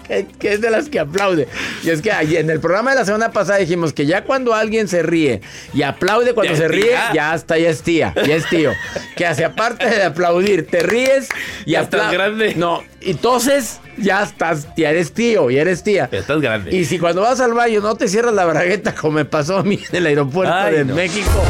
que, 0.07 0.26
que 0.38 0.52
es 0.55 0.61
de 0.61 0.71
las 0.71 0.88
que 0.88 0.99
aplaude. 0.99 1.47
Y 1.85 1.90
es 1.90 2.02
que 2.02 2.11
en 2.11 2.50
el 2.50 2.59
programa 2.61 2.90
de 2.90 2.97
la 2.97 3.05
semana 3.05 3.31
pasada 3.31 3.59
dijimos 3.59 3.93
que 3.93 4.05
ya 4.07 4.25
cuando 4.25 4.52
alguien 4.55 4.88
se 4.88 5.02
ríe 5.02 5.40
y 5.73 5.83
aplaude 5.83 6.35
cuando 6.35 6.55
se 6.57 6.67
ríe, 6.69 6.87
tía. 6.87 7.11
ya 7.14 7.35
está, 7.35 7.57
ya 7.59 7.71
es 7.71 7.83
tía, 7.83 8.12
ya 8.26 8.35
es 8.35 8.47
tío. 8.49 8.73
Que 9.17 9.25
hace 9.25 9.45
aparte 9.45 9.88
de 9.88 10.02
aplaudir, 10.02 10.67
te 10.67 10.81
ríes 10.81 11.29
y 11.64 11.73
Ya 11.73 11.83
estás 11.83 12.12
grande. 12.12 12.55
No, 12.57 12.83
y 13.00 13.12
entonces 13.12 13.81
ya 13.97 14.23
estás, 14.25 14.67
ya 14.76 14.90
eres 14.90 15.12
tío, 15.12 15.49
ya 15.50 15.61
eres 15.62 15.83
tía. 15.85 16.09
Ya 16.11 16.19
estás 16.19 16.40
grande. 16.40 16.75
Y 16.76 16.85
si 16.85 16.99
cuando 16.99 17.23
vas 17.23 17.40
al 17.40 17.55
baño 17.55 17.81
no 17.81 17.95
te 17.95 18.09
cierras 18.09 18.35
la 18.35 18.45
bragueta 18.47 18.95
como 18.95 19.12
me 19.12 19.25
pasó 19.25 19.59
a 19.59 19.62
mí 19.62 19.81
en 19.90 19.97
el 19.97 20.07
aeropuerto 20.07 20.52
Ay, 20.52 20.75
de 20.75 20.85
no. 20.87 20.95
México. 20.97 21.43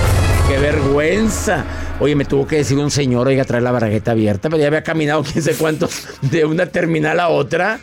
¡Qué 0.50 0.59
vergüenza! 0.59 1.64
Oye, 2.00 2.16
me 2.16 2.25
tuvo 2.25 2.45
que 2.45 2.57
decir 2.57 2.76
un 2.76 2.90
señor, 2.90 3.28
oiga, 3.28 3.45
trae 3.45 3.61
la 3.61 3.71
bragueta 3.71 4.11
abierta, 4.11 4.50
pero 4.50 4.61
ya 4.61 4.66
había 4.66 4.83
caminado 4.83 5.23
quién 5.33 5.45
sé 5.45 5.54
cuántos 5.54 6.09
de 6.23 6.45
una 6.45 6.66
terminal 6.66 7.21
a 7.21 7.28
otra. 7.28 7.78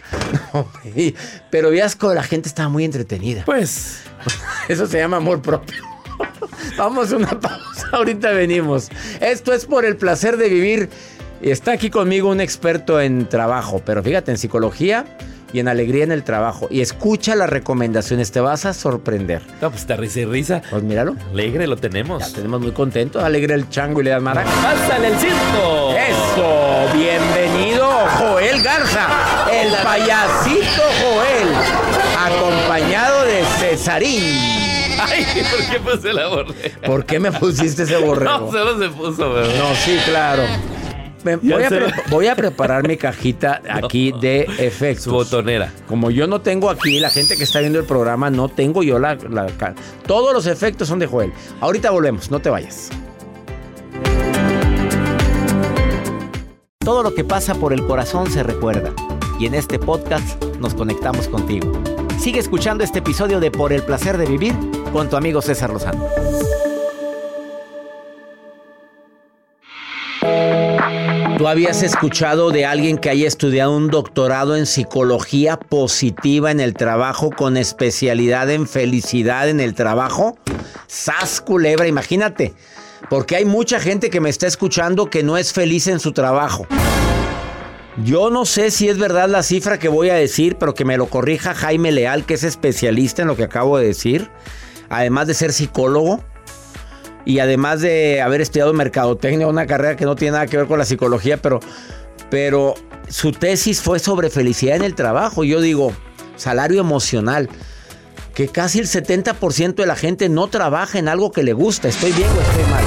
Pero 1.50 1.69
veas 1.69 1.95
que 1.95 2.07
la 2.07 2.24
gente 2.24 2.50
estaba 2.50 2.67
muy 2.67 2.83
entretenida. 2.83 3.43
Pues, 3.45 4.01
Eso 4.67 4.86
se 4.86 4.97
llama 4.97 5.15
amor 5.15 5.41
propio. 5.41 5.81
Vamos 6.77 7.13
a 7.13 7.15
una 7.15 7.39
pausa, 7.39 7.88
ahorita 7.93 8.31
venimos. 8.31 8.89
Esto 9.21 9.53
es 9.53 9.63
por 9.63 9.86
el 9.86 9.95
placer 9.95 10.36
de 10.36 10.50
vivir. 10.50 10.89
Y 11.41 11.51
está 11.51 11.71
aquí 11.71 11.89
conmigo 11.89 12.29
un 12.29 12.41
experto 12.41 13.00
en 13.00 13.29
trabajo, 13.29 13.81
pero 13.86 14.03
fíjate, 14.03 14.31
en 14.31 14.38
psicología 14.38 15.05
y 15.53 15.59
en 15.59 15.67
alegría 15.67 16.03
en 16.03 16.11
el 16.11 16.23
trabajo. 16.23 16.67
Y 16.69 16.81
escucha 16.81 17.35
las 17.35 17.49
recomendaciones, 17.49 18.31
te 18.31 18.39
vas 18.39 18.65
a 18.65 18.73
sorprender. 18.73 19.41
no, 19.61 19.69
pues 19.69 19.81
está 19.81 19.95
risa 19.95 20.19
y 20.21 20.25
risa. 20.25 20.61
Pues 20.69 20.83
míralo, 20.83 21.15
Alegre 21.31 21.67
lo 21.67 21.75
ya 21.75 21.81
tenemos. 21.81 22.33
tenemos 22.33 22.61
muy 22.61 22.71
contentos. 22.71 23.23
Alegre 23.23 23.53
el 23.55 23.69
chango 23.69 24.01
y 24.01 24.05
le 24.05 24.09
das 24.11 24.21
maraca. 24.21 24.49
¡Pásale 24.61 25.07
el 25.09 25.15
circo! 25.17 25.93
Eso, 25.97 26.97
bienvenido 26.97 27.87
Joel 28.17 28.61
Garza, 28.61 29.07
el 29.51 29.73
payasito 29.83 30.81
Joel, 31.01 31.49
acompañado 32.17 33.23
de 33.25 33.43
Cesarín. 33.59 34.23
Ay, 34.99 35.25
¿por 35.51 35.69
qué 35.69 35.79
puse 35.79 36.13
la 36.13 36.27
borrega? 36.27 36.87
¿Por 36.87 37.05
qué 37.05 37.19
me 37.19 37.31
pusiste 37.31 37.83
ese 37.83 37.97
borrego? 37.97 38.31
No, 38.39 38.51
solo 38.51 38.79
se 38.79 38.89
puso, 38.89 39.33
¿verdad? 39.33 39.53
No, 39.57 39.75
sí, 39.75 39.97
claro. 40.05 40.43
Voy, 41.24 41.63
a 41.63 41.69
se 41.69 41.79
lo- 41.79 41.86
pre- 41.88 41.95
voy 42.09 42.27
a 42.27 42.36
preparar 42.36 42.88
mi 42.88 42.95
cajita 42.97 43.62
aquí 43.69 44.13
de 44.21 44.41
efectos. 44.59 45.03
Su 45.05 45.12
botonera. 45.12 45.71
Como 45.88 46.09
yo 46.12 46.27
no 46.27 46.41
tengo 46.41 46.69
aquí, 46.69 47.00
la 47.00 47.09
gente 47.09 47.36
que 47.36 47.43
está 47.43 47.59
viendo 47.59 47.79
el 47.79 47.86
programa, 47.86 48.29
no 48.29 48.50
tengo 48.50 48.83
yo 48.83 48.97
la, 49.00 49.15
la 49.29 49.47
Todos 50.05 50.33
los 50.33 50.45
efectos 50.47 50.88
son 50.88 51.00
de 51.00 51.07
Joel. 51.07 51.33
Ahorita 51.59 51.91
volvemos, 51.91 52.31
no 52.31 52.39
te 52.39 52.50
vayas. 52.50 52.89
Todo 56.79 57.03
lo 57.03 57.13
que 57.13 57.24
pasa 57.25 57.53
por 57.55 57.74
el 57.74 57.86
corazón 57.86 58.31
se 58.31 58.43
recuerda. 58.43 58.93
Y 59.39 59.45
en 59.45 59.53
este 59.55 59.77
podcast 59.77 60.41
nos 60.59 60.74
conectamos 60.74 61.27
contigo. 61.27 61.71
Sigue 62.19 62.39
escuchando 62.39 62.83
este 62.83 63.00
episodio 63.00 63.39
de 63.39 63.51
Por 63.51 63.74
el 63.74 63.83
placer 63.83 64.17
de 64.17 64.25
vivir 64.25 64.55
con 64.93 65.09
tu 65.09 65.17
amigo 65.17 65.41
César 65.41 65.69
Lozano. 65.71 66.07
¿Tú 71.38 71.48
habías 71.48 71.84
escuchado 71.84 72.50
de 72.50 72.65
alguien 72.65 72.98
que 72.98 73.12
haya 73.12 73.27
estudiado 73.27 73.77
un 73.77 73.89
doctorado 73.89 74.56
en 74.56 74.65
psicología 74.65 75.56
positiva 75.56 76.50
en 76.50 76.60
el 76.60 76.74
trabajo 76.74 77.29
con 77.29 77.58
especialidad 77.58 78.50
en 78.50 78.67
felicidad 78.67 79.48
en 79.48 79.60
el 79.60 79.75
trabajo? 79.75 80.36
¡Sas 80.88 81.39
culebra! 81.39 81.88
Imagínate. 81.88 82.56
Porque 83.08 83.36
hay 83.36 83.46
mucha 83.46 83.79
gente 83.79 84.10
que 84.10 84.20
me 84.20 84.32
está 84.32 84.48
escuchando 84.48 85.12
que 85.12 85.22
no 85.22 85.38
es 85.38 85.53
feliz 85.53 85.86
en 85.86 86.00
su 86.00 86.12
trabajo. 86.12 86.65
Yo 88.03 88.32
no 88.32 88.44
sé 88.44 88.72
si 88.72 88.89
es 88.89 88.98
verdad 88.98 89.29
la 89.29 89.44
cifra 89.44 89.77
que 89.77 89.89
voy 89.89 90.10
a 90.10 90.15
decir, 90.15 90.58
pero 90.58 90.74
que 90.74 90.86
me 90.86 90.98
lo 90.98 91.06
corrija 91.06 91.53
Jaime 91.53 91.91
Leal, 91.91 92.25
que 92.25 92.34
es 92.34 92.44
especialista 92.44 93.22
en 93.22 93.27
lo 93.27 93.36
que 93.36 93.44
acabo 93.44 93.77
de 93.77 93.86
decir, 93.86 94.27
además 94.89 95.27
de 95.27 95.36
ser 95.36 95.53
psicólogo 95.53 96.24
y 97.27 97.39
además 97.39 97.81
de 97.81 98.22
haber 98.22 98.39
estudiado 98.41 98.74
mercadotecnia, 98.74 99.47
una 99.47 99.67
carrera 99.67 99.95
que 99.97 100.06
no 100.06 100.15
tiene 100.15 100.32
nada 100.34 100.47
que 100.47 100.56
ver 100.58 100.65
con 100.67 100.80
la 100.80 100.86
psicología, 100.86 101.38
pero, 101.38 101.60
pero 102.30 102.75
su 103.10 103.32
tesis 103.34 103.82
fue 103.82 103.99
sobre 103.99 104.30
felicidad 104.30 104.78
en 104.78 104.84
el 104.84 104.95
trabajo. 104.95 105.43
Yo 105.43 105.60
digo, 105.60 105.91
salario 106.38 106.80
emocional, 106.80 107.49
que 108.34 108.47
casi 108.47 108.80
el 108.80 108.88
70% 108.88 109.75
de 109.75 109.86
la 109.86 109.95
gente 109.95 110.30
no 110.30 110.47
trabaja 110.47 110.99
en 110.99 111.08
algo 111.10 111.32
que 111.32 111.43
le 111.43 111.54
gusta. 111.54 111.88
¿Estoy 111.89 112.12
bien 112.13 112.30
o 112.30 112.41
estoy 112.41 112.63
mal? 112.71 112.86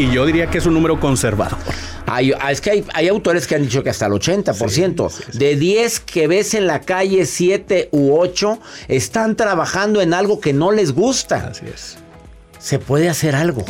Y 0.00 0.10
yo 0.10 0.26
diría 0.26 0.48
que 0.48 0.58
es 0.58 0.66
un 0.66 0.74
número 0.74 0.98
conservador. 1.00 1.58
Hay- 2.06 2.32
es 2.50 2.60
que 2.60 2.70
hay, 2.70 2.84
hay 2.94 3.08
autores 3.08 3.46
que 3.46 3.54
han 3.54 3.62
dicho 3.62 3.82
que 3.82 3.90
hasta 3.90 4.06
el 4.06 4.12
80%. 4.12 5.10
De 5.34 5.56
10 5.56 6.00
que 6.00 6.26
ves 6.26 6.54
en 6.54 6.66
la 6.66 6.80
calle, 6.80 7.26
7 7.26 7.88
u 7.92 8.16
8 8.18 8.58
están 8.88 9.36
trabajando 9.36 10.00
en 10.00 10.14
algo 10.14 10.40
que 10.40 10.52
no 10.52 10.72
les 10.72 10.92
gusta. 10.92 11.48
Así 11.50 11.66
es. 11.72 11.98
Se 12.62 12.78
puede 12.78 13.08
hacer 13.08 13.34
algo. 13.34 13.64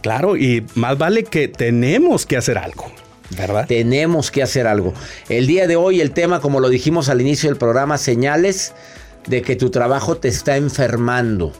Claro, 0.00 0.36
y 0.38 0.64
más 0.74 0.96
vale 0.96 1.22
que 1.22 1.48
tenemos 1.48 2.24
que 2.24 2.38
hacer 2.38 2.56
algo, 2.56 2.90
¿verdad? 3.36 3.66
Tenemos 3.68 4.30
que 4.30 4.42
hacer 4.42 4.66
algo. 4.66 4.94
El 5.28 5.46
día 5.46 5.66
de 5.66 5.76
hoy 5.76 6.00
el 6.00 6.12
tema, 6.12 6.40
como 6.40 6.58
lo 6.58 6.70
dijimos 6.70 7.10
al 7.10 7.20
inicio 7.20 7.50
del 7.50 7.58
programa, 7.58 7.98
señales 7.98 8.72
de 9.26 9.42
que 9.42 9.54
tu 9.54 9.68
trabajo 9.68 10.16
te 10.16 10.28
está 10.28 10.56
enfermando. 10.56 11.52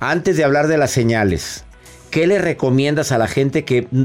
Antes 0.00 0.36
de 0.36 0.42
hablar 0.42 0.66
de 0.66 0.78
las 0.78 0.90
señales, 0.90 1.64
¿qué 2.10 2.26
le 2.26 2.40
recomiendas 2.40 3.12
a 3.12 3.18
la 3.18 3.28
gente 3.28 3.64
que 3.64 3.86
mm, 3.88 4.04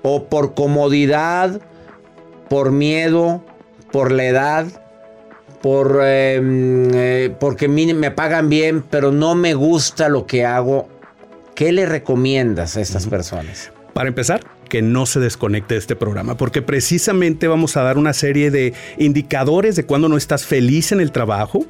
o 0.00 0.24
por 0.30 0.54
comodidad, 0.54 1.60
por 2.48 2.72
miedo, 2.72 3.44
por 3.92 4.12
la 4.12 4.24
edad, 4.24 4.66
por 5.60 6.00
eh, 6.02 6.40
mm, 6.40 6.90
eh, 6.94 7.36
porque 7.38 7.68
me 7.68 8.10
pagan 8.10 8.48
bien, 8.48 8.82
pero 8.82 9.12
no 9.12 9.34
me 9.34 9.52
gusta 9.52 10.08
lo 10.08 10.26
que 10.26 10.46
hago? 10.46 10.88
¿Qué 11.54 11.70
le 11.70 11.84
recomiendas 11.86 12.76
a 12.76 12.80
estas 12.80 13.06
personas? 13.06 13.72
Para 13.92 14.08
empezar, 14.08 14.40
que 14.70 14.80
no 14.80 15.04
se 15.04 15.20
desconecte 15.20 15.74
de 15.74 15.80
este 15.80 15.96
programa, 15.96 16.36
porque 16.38 16.62
precisamente 16.62 17.46
vamos 17.46 17.76
a 17.76 17.82
dar 17.82 17.98
una 17.98 18.14
serie 18.14 18.50
de 18.50 18.72
indicadores 18.96 19.76
de 19.76 19.84
cuando 19.84 20.08
no 20.08 20.16
estás 20.16 20.46
feliz 20.46 20.92
en 20.92 21.00
el 21.00 21.12
trabajo. 21.12 21.66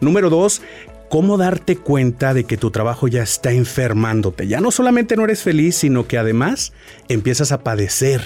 Número 0.00 0.30
dos, 0.30 0.62
cómo 1.10 1.36
darte 1.36 1.76
cuenta 1.76 2.32
de 2.32 2.44
que 2.44 2.56
tu 2.56 2.70
trabajo 2.70 3.08
ya 3.08 3.22
está 3.22 3.52
enfermándote. 3.52 4.46
Ya 4.48 4.62
no 4.62 4.70
solamente 4.70 5.16
no 5.16 5.24
eres 5.24 5.42
feliz, 5.42 5.76
sino 5.76 6.08
que 6.08 6.16
además 6.16 6.72
empiezas 7.08 7.52
a 7.52 7.62
padecer 7.62 8.22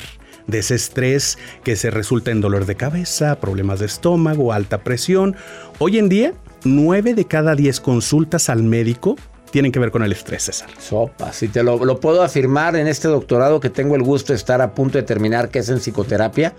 de 0.46 0.61
ese 0.61 0.77
estrés 0.77 1.37
que 1.64 1.75
se 1.75 1.90
resulta 1.90 2.31
en 2.31 2.40
dolor 2.40 2.66
de 2.66 2.77
cabeza, 2.77 3.40
problemas 3.40 3.81
de 3.81 3.87
estómago, 3.87 4.53
alta 4.53 4.79
presión. 4.85 5.35
Hoy 5.81 5.99
en 5.99 6.09
día, 6.09 6.35
9 6.62 7.14
de 7.14 7.25
cada 7.25 7.57
10 7.57 7.81
consultas 7.81 8.49
al 8.49 8.62
médico 8.62 9.16
tienen 9.51 9.73
que 9.73 9.79
ver 9.79 9.91
con 9.91 10.03
el 10.03 10.13
estrés, 10.13 10.45
César. 10.45 10.71
Sopas, 10.79 11.43
y 11.43 11.49
te 11.49 11.63
lo, 11.63 11.85
lo 11.85 12.01
puedo 12.01 12.23
afirmar 12.23 12.77
en 12.77 12.87
este 12.87 13.09
doctorado 13.09 13.61
que 13.61 13.71
tengo 13.71 13.97
el 13.97 14.03
gusto 14.03 14.33
de 14.33 14.37
estar 14.37 14.61
a 14.61 14.75
punto 14.75 14.99
de 14.99 15.03
terminar, 15.03 15.51
que 15.51 15.61
es 15.61 15.69
en 15.69 15.79
psicoterapia, 15.79 16.55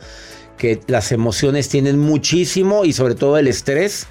que 0.58 0.80
las 0.88 1.12
emociones 1.12 1.70
tienen 1.70 1.98
muchísimo 2.00 2.86
y 2.86 2.94
sobre 2.94 3.16
todo 3.16 3.38
el 3.38 3.48
estrés 3.48 4.08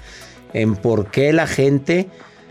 en 0.53 0.75
por 0.75 1.09
qué 1.09 1.31
la 1.33 1.47
gente 1.47 2.09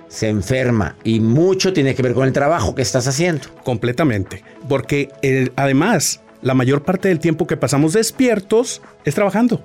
se 0.08 0.28
enferma 0.28 0.96
y 1.04 1.20
mucho 1.20 1.72
tiene 1.72 1.94
que 1.94 2.02
ver 2.02 2.14
con 2.14 2.26
el 2.26 2.32
trabajo 2.32 2.74
que 2.74 2.82
estás 2.82 3.06
haciendo. 3.06 3.48
Completamente. 3.62 4.42
Porque 4.68 5.08
además, 5.56 6.20
la 6.42 6.54
mayor 6.54 6.82
parte 6.82 7.08
del 7.08 7.20
tiempo 7.20 7.46
que 7.46 7.56
pasamos 7.56 7.92
despiertos 7.92 8.82
es 9.04 9.14
trabajando. 9.14 9.62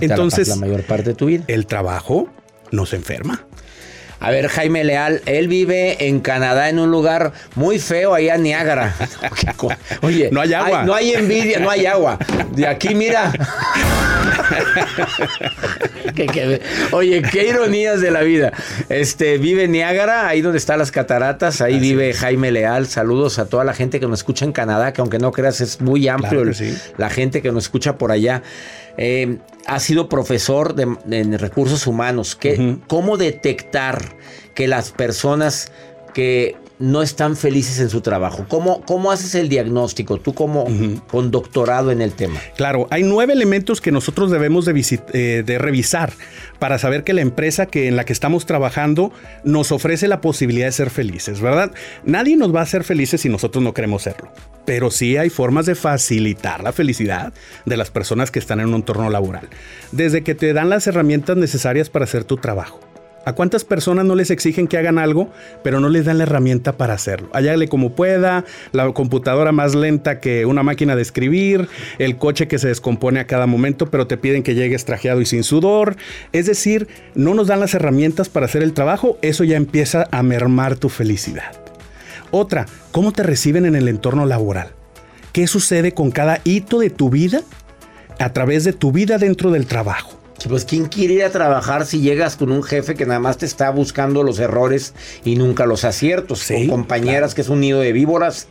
Entonces, 0.00 0.48
la 0.48 0.56
mayor 0.56 0.82
parte 0.84 1.10
de 1.10 1.14
tu 1.14 1.26
vida. 1.26 1.44
el 1.46 1.66
trabajo 1.66 2.28
nos 2.70 2.92
enferma. 2.92 3.46
A 4.24 4.30
ver, 4.30 4.48
Jaime 4.48 4.84
Leal, 4.84 5.20
él 5.26 5.48
vive 5.48 6.06
en 6.08 6.20
Canadá 6.20 6.68
en 6.68 6.78
un 6.78 6.90
lugar 6.90 7.32
muy 7.54 7.78
feo 7.78 8.14
allá 8.14 8.34
en 8.36 8.42
Niágara. 8.42 8.94
Oye, 10.02 10.30
No 10.32 10.40
hay 10.40 10.52
agua. 10.54 10.84
no 10.84 10.94
hay 10.94 11.12
envidia, 11.12 11.58
no 11.58 11.70
hay 11.70 11.86
agua. 11.86 12.18
De 12.52 12.66
aquí, 12.66 12.94
mira. 12.94 13.32
Que- 16.14 16.26
que- 16.26 16.60
oye, 16.92 17.22
qué 17.22 17.46
ironías 17.48 18.00
de 18.00 18.10
la 18.10 18.20
vida. 18.22 18.52
Este, 18.88 19.38
vive 19.38 19.64
en 19.64 19.72
Niágara, 19.72 20.28
ahí 20.28 20.42
donde 20.42 20.58
están 20.58 20.78
las 20.78 20.90
cataratas, 20.92 21.60
ahí 21.60 21.78
vive 21.80 22.12
Jaime 22.12 22.52
Leal. 22.52 22.86
Saludos 22.86 23.38
a 23.38 23.46
toda 23.46 23.64
la 23.64 23.74
gente 23.74 23.98
que 24.00 24.06
nos 24.06 24.20
escucha 24.20 24.44
en 24.44 24.52
Canadá, 24.52 24.92
que 24.92 25.00
aunque 25.00 25.18
no 25.18 25.32
creas 25.32 25.60
es 25.60 25.80
muy 25.80 26.06
amplio 26.08 26.42
Claro 26.42 26.50
el- 26.50 26.56
que 26.56 26.72
sí. 26.72 26.78
la 26.98 27.10
gente 27.10 27.42
que 27.42 27.50
nos 27.50 27.64
escucha 27.64 27.98
por 27.98 28.12
allá. 28.12 28.42
Eh, 28.96 29.38
ha 29.66 29.80
sido 29.80 30.08
profesor 30.08 30.74
de, 30.74 30.96
en 31.10 31.38
recursos 31.38 31.86
humanos. 31.86 32.36
¿Qué- 32.36 32.54
Ujú. 32.54 32.80
¿Cómo 32.86 33.16
detectar 33.16 34.16
que 34.54 34.68
las 34.68 34.90
personas 34.92 35.72
que 36.12 36.56
no 36.78 37.02
están 37.02 37.36
felices 37.36 37.78
en 37.78 37.90
su 37.90 38.00
trabajo? 38.00 38.46
¿Cómo, 38.48 38.82
cómo 38.82 39.12
haces 39.12 39.34
el 39.34 39.48
diagnóstico? 39.48 40.18
Tú 40.18 40.34
como 40.34 40.66
con 41.08 41.30
doctorado 41.30 41.90
en 41.90 42.00
el 42.00 42.12
tema. 42.12 42.40
Claro, 42.56 42.86
hay 42.90 43.02
nueve 43.02 43.32
elementos 43.32 43.80
que 43.80 43.92
nosotros 43.92 44.30
debemos 44.30 44.64
de, 44.64 45.00
eh, 45.12 45.42
de 45.44 45.58
revisar 45.58 46.12
para 46.58 46.78
saber 46.78 47.04
que 47.04 47.12
la 47.12 47.20
empresa 47.20 47.66
que, 47.66 47.88
en 47.88 47.96
la 47.96 48.04
que 48.04 48.12
estamos 48.12 48.46
trabajando 48.46 49.12
nos 49.44 49.72
ofrece 49.72 50.08
la 50.08 50.20
posibilidad 50.20 50.66
de 50.66 50.72
ser 50.72 50.90
felices, 50.90 51.40
¿verdad? 51.40 51.72
Nadie 52.04 52.36
nos 52.36 52.54
va 52.54 52.60
a 52.60 52.64
hacer 52.64 52.84
felices 52.84 53.20
si 53.20 53.28
nosotros 53.28 53.62
no 53.62 53.74
queremos 53.74 54.02
serlo, 54.02 54.30
pero 54.64 54.90
sí 54.90 55.16
hay 55.16 55.30
formas 55.30 55.66
de 55.66 55.74
facilitar 55.74 56.62
la 56.62 56.72
felicidad 56.72 57.32
de 57.64 57.76
las 57.76 57.90
personas 57.90 58.30
que 58.30 58.38
están 58.38 58.60
en 58.60 58.68
un 58.68 58.74
entorno 58.76 59.10
laboral, 59.10 59.48
desde 59.92 60.22
que 60.22 60.34
te 60.34 60.52
dan 60.52 60.70
las 60.70 60.86
herramientas 60.86 61.36
necesarias 61.36 61.90
para 61.90 62.04
hacer 62.04 62.24
tu 62.24 62.36
trabajo 62.36 62.80
¿A 63.24 63.32
cuántas 63.32 63.64
personas 63.64 64.04
no 64.04 64.14
les 64.14 64.30
exigen 64.30 64.66
que 64.66 64.76
hagan 64.76 64.98
algo, 64.98 65.30
pero 65.62 65.80
no 65.80 65.88
les 65.88 66.04
dan 66.04 66.18
la 66.18 66.24
herramienta 66.24 66.76
para 66.76 66.94
hacerlo? 66.94 67.30
Hallarle 67.32 67.68
como 67.68 67.94
pueda, 67.94 68.44
la 68.72 68.92
computadora 68.92 69.50
más 69.50 69.74
lenta 69.74 70.20
que 70.20 70.44
una 70.44 70.62
máquina 70.62 70.94
de 70.94 71.02
escribir, 71.02 71.68
el 71.98 72.18
coche 72.18 72.48
que 72.48 72.58
se 72.58 72.68
descompone 72.68 73.20
a 73.20 73.26
cada 73.26 73.46
momento, 73.46 73.90
pero 73.90 74.06
te 74.06 74.18
piden 74.18 74.42
que 74.42 74.54
llegues 74.54 74.84
trajeado 74.84 75.22
y 75.22 75.26
sin 75.26 75.42
sudor. 75.42 75.96
Es 76.32 76.46
decir, 76.46 76.86
no 77.14 77.34
nos 77.34 77.46
dan 77.46 77.60
las 77.60 77.74
herramientas 77.74 78.28
para 78.28 78.46
hacer 78.46 78.62
el 78.62 78.74
trabajo, 78.74 79.18
eso 79.22 79.44
ya 79.44 79.56
empieza 79.56 80.06
a 80.10 80.22
mermar 80.22 80.76
tu 80.76 80.90
felicidad. 80.90 81.52
Otra, 82.30 82.66
¿cómo 82.92 83.12
te 83.12 83.22
reciben 83.22 83.64
en 83.64 83.74
el 83.74 83.88
entorno 83.88 84.26
laboral? 84.26 84.68
¿Qué 85.32 85.46
sucede 85.46 85.92
con 85.92 86.10
cada 86.10 86.40
hito 86.44 86.78
de 86.78 86.90
tu 86.90 87.08
vida 87.08 87.40
a 88.18 88.32
través 88.32 88.64
de 88.64 88.72
tu 88.72 88.92
vida 88.92 89.18
dentro 89.18 89.50
del 89.50 89.66
trabajo? 89.66 90.23
Pues 90.48 90.64
quién 90.64 90.86
quiere 90.86 91.14
ir 91.14 91.24
a 91.24 91.30
trabajar 91.30 91.86
si 91.86 92.00
llegas 92.00 92.36
con 92.36 92.52
un 92.52 92.62
jefe 92.62 92.94
que 92.94 93.06
nada 93.06 93.20
más 93.20 93.38
te 93.38 93.46
está 93.46 93.70
buscando 93.70 94.22
los 94.22 94.38
errores 94.38 94.94
y 95.24 95.36
nunca 95.36 95.66
los 95.66 95.84
aciertos, 95.84 96.46
con 96.46 96.68
compañeras 96.68 97.34
que 97.34 97.40
es 97.40 97.48
un 97.48 97.60
nido 97.60 97.80
de 97.80 97.92
víboras. 97.92 98.48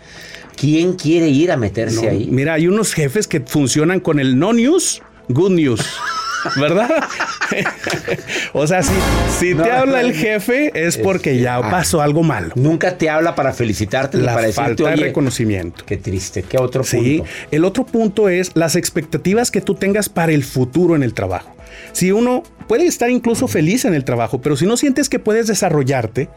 ¿Quién 0.56 0.94
quiere 0.94 1.30
ir 1.30 1.52
a 1.52 1.58
meterse 1.58 2.10
ahí? 2.10 2.28
Mira, 2.30 2.54
hay 2.54 2.68
unos 2.68 2.94
jefes 2.94 3.28
que 3.28 3.42
funcionan 3.42 4.00
con 4.00 4.20
el 4.20 4.38
no 4.38 4.54
news, 4.54 5.02
good 5.30 5.52
news. 5.52 5.82
¿Verdad? 6.60 6.90
o 8.54 8.68
sea, 8.68 8.84
si, 8.84 8.94
si 9.40 9.56
te 9.56 9.72
habla 9.72 10.02
el 10.02 10.14
jefe 10.14 10.72
es 10.74 10.98
porque 10.98 11.40
ya 11.40 11.58
ah. 11.58 11.70
pasó 11.70 12.02
algo 12.02 12.24
malo. 12.24 12.52
Nunca 12.56 12.98
te 12.98 13.10
habla 13.10 13.36
para 13.36 13.54
felicitarte 13.54 14.18
La 14.18 14.34
para 14.34 14.52
falta 14.52 14.90
de 14.90 14.96
reconocimiento. 14.96 15.86
Qué 15.86 15.98
triste. 15.98 16.44
¿Qué 16.44 16.58
otro 16.58 16.84
punto? 16.84 17.04
Sí, 17.04 17.24
el 17.52 17.66
otro 17.66 17.86
punto 17.86 18.30
es 18.30 18.52
las 18.56 18.76
expectativas 18.76 19.52
que 19.52 19.62
tú 19.62 19.76
tengas 19.76 20.10
para 20.10 20.32
el 20.32 20.44
futuro 20.44 20.96
en 20.96 21.04
el 21.04 21.14
trabajo. 21.14 21.53
Si 21.92 22.12
uno 22.12 22.44
puede 22.68 22.86
estar 22.86 23.10
incluso 23.10 23.48
feliz 23.48 23.86
en 23.86 23.94
el 23.94 24.06
trabajo, 24.06 24.42
pero 24.42 24.56
si 24.56 24.66
no 24.66 24.78
sientes 24.78 25.10
que 25.10 25.20
puedes 25.20 25.48
desarrollarte, 25.48 26.30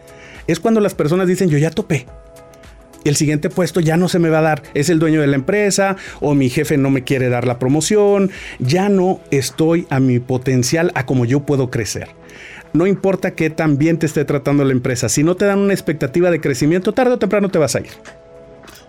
es 0.46 0.60
cuando 0.60 0.80
las 0.80 0.94
personas 0.94 1.28
dicen, 1.28 1.48
yo 1.48 1.58
ya 1.58 1.70
topé. 1.70 2.06
El 3.04 3.14
siguiente 3.14 3.50
puesto 3.50 3.78
ya 3.78 3.96
no 3.96 4.08
se 4.08 4.18
me 4.18 4.30
va 4.30 4.40
a 4.40 4.42
dar, 4.42 4.62
es 4.74 4.90
el 4.90 4.98
dueño 4.98 5.20
de 5.20 5.28
la 5.28 5.36
empresa 5.36 5.96
o 6.20 6.34
mi 6.34 6.50
jefe 6.50 6.76
no 6.76 6.90
me 6.90 7.04
quiere 7.04 7.28
dar 7.28 7.46
la 7.46 7.60
promoción, 7.60 8.32
ya 8.58 8.88
no 8.88 9.20
estoy 9.30 9.86
a 9.90 10.00
mi 10.00 10.18
potencial, 10.18 10.90
a 10.96 11.06
como 11.06 11.24
yo 11.24 11.46
puedo 11.46 11.70
crecer. 11.70 12.08
No 12.72 12.86
importa 12.86 13.36
qué 13.36 13.48
tan 13.48 13.78
te 13.78 14.06
esté 14.06 14.24
tratando 14.24 14.64
la 14.64 14.72
empresa, 14.72 15.08
si 15.08 15.22
no 15.22 15.36
te 15.36 15.44
dan 15.44 15.60
una 15.60 15.72
expectativa 15.72 16.32
de 16.32 16.40
crecimiento, 16.40 16.92
tarde 16.92 17.14
o 17.14 17.18
temprano 17.18 17.48
te 17.48 17.58
vas 17.58 17.76
a 17.76 17.80
ir. 17.80 17.90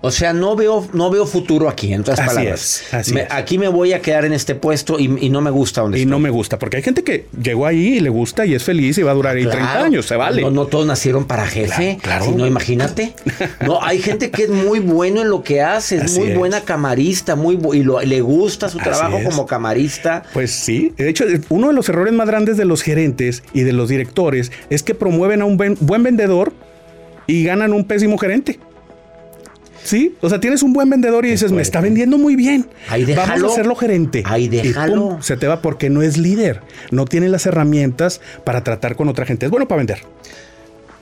O 0.01 0.11
sea, 0.11 0.31
no 0.31 0.55
veo, 0.55 0.87
no 0.93 1.09
veo 1.09 1.25
futuro 1.25 1.67
aquí, 1.69 1.91
en 1.91 2.01
otras 2.01 2.19
palabras. 2.19 2.83
Aquí 3.29 3.57
me 3.57 3.67
voy 3.67 3.93
a 3.93 4.01
quedar 4.01 4.25
en 4.25 4.33
este 4.33 4.53
puesto 4.53 4.99
y, 4.99 5.07
no 5.29 5.41
me 5.41 5.49
gusta 5.49 5.81
donde 5.81 5.99
Y 5.99 6.05
no 6.05 6.19
me 6.19 6.29
gusta, 6.29 6.59
porque 6.59 6.77
hay 6.77 6.83
gente 6.83 7.03
que 7.03 7.25
llegó 7.41 7.65
ahí 7.65 7.95
y 7.95 7.99
le 7.99 8.09
gusta 8.09 8.45
y 8.45 8.53
es 8.53 8.63
feliz 8.63 8.97
y 8.97 9.03
va 9.03 9.11
a 9.11 9.13
durar 9.15 9.35
ahí 9.35 9.45
30 9.45 9.83
años, 9.83 10.05
se 10.05 10.15
vale. 10.15 10.41
No, 10.41 10.51
no 10.51 10.65
todos 10.67 10.85
nacieron 10.85 11.25
para 11.25 11.47
jefe. 11.47 11.97
Claro. 12.01 12.25
Si 12.25 12.31
no, 12.31 12.45
imagínate. 12.45 13.13
No, 13.65 13.83
hay 13.83 13.99
gente 13.99 14.29
que 14.29 14.43
es 14.43 14.49
muy 14.49 14.79
bueno 14.79 15.21
en 15.21 15.29
lo 15.29 15.43
que 15.43 15.61
hace, 15.61 15.97
es 15.97 16.17
muy 16.17 16.33
buena 16.33 16.61
camarista, 16.61 17.35
muy 17.35 17.57
y 17.73 17.83
le 18.05 18.21
gusta 18.21 18.69
su 18.69 18.77
trabajo 18.77 19.19
como 19.23 19.45
camarista. 19.45 20.23
Pues 20.33 20.51
sí. 20.51 20.93
De 20.95 21.09
hecho, 21.09 21.25
uno 21.49 21.67
de 21.67 21.73
los 21.73 21.89
errores 21.89 22.13
más 22.13 22.27
grandes 22.27 22.57
de 22.57 22.65
los 22.65 22.81
gerentes 22.81 23.43
y 23.53 23.61
de 23.61 23.73
los 23.73 23.89
directores 23.89 24.51
es 24.69 24.83
que 24.83 24.95
promueven 24.95 25.41
a 25.41 25.45
un 25.45 25.57
buen 25.57 26.03
vendedor 26.03 26.53
y 27.25 27.43
ganan 27.43 27.73
un 27.73 27.83
pésimo 27.83 28.17
gerente. 28.17 28.59
Sí, 29.87 30.17
o 30.19 30.27
sea, 30.27 30.41
tienes 30.41 30.63
un 30.63 30.73
buen 30.73 30.89
vendedor 30.89 31.25
y 31.25 31.29
dices, 31.29 31.53
me 31.53 31.61
está 31.61 31.79
vendiendo 31.79 32.17
muy 32.17 32.35
bien. 32.35 32.67
Ahí 32.89 33.05
déjalo. 33.05 33.27
Vamos 33.29 33.51
a 33.51 33.53
hacerlo 33.53 33.75
gerente. 33.77 34.21
Ahí 34.25 34.49
déjalo. 34.49 35.19
se 35.21 35.37
te 35.37 35.47
va 35.47 35.61
porque 35.61 35.89
no 35.89 36.01
es 36.01 36.17
líder. 36.17 36.59
No 36.91 37.05
tiene 37.05 37.29
las 37.29 37.45
herramientas 37.45 38.19
para 38.43 38.65
tratar 38.65 38.97
con 38.97 39.07
otra 39.07 39.25
gente. 39.25 39.45
Es 39.45 39.49
bueno 39.49 39.65
para 39.65 39.77
vender. 39.77 40.01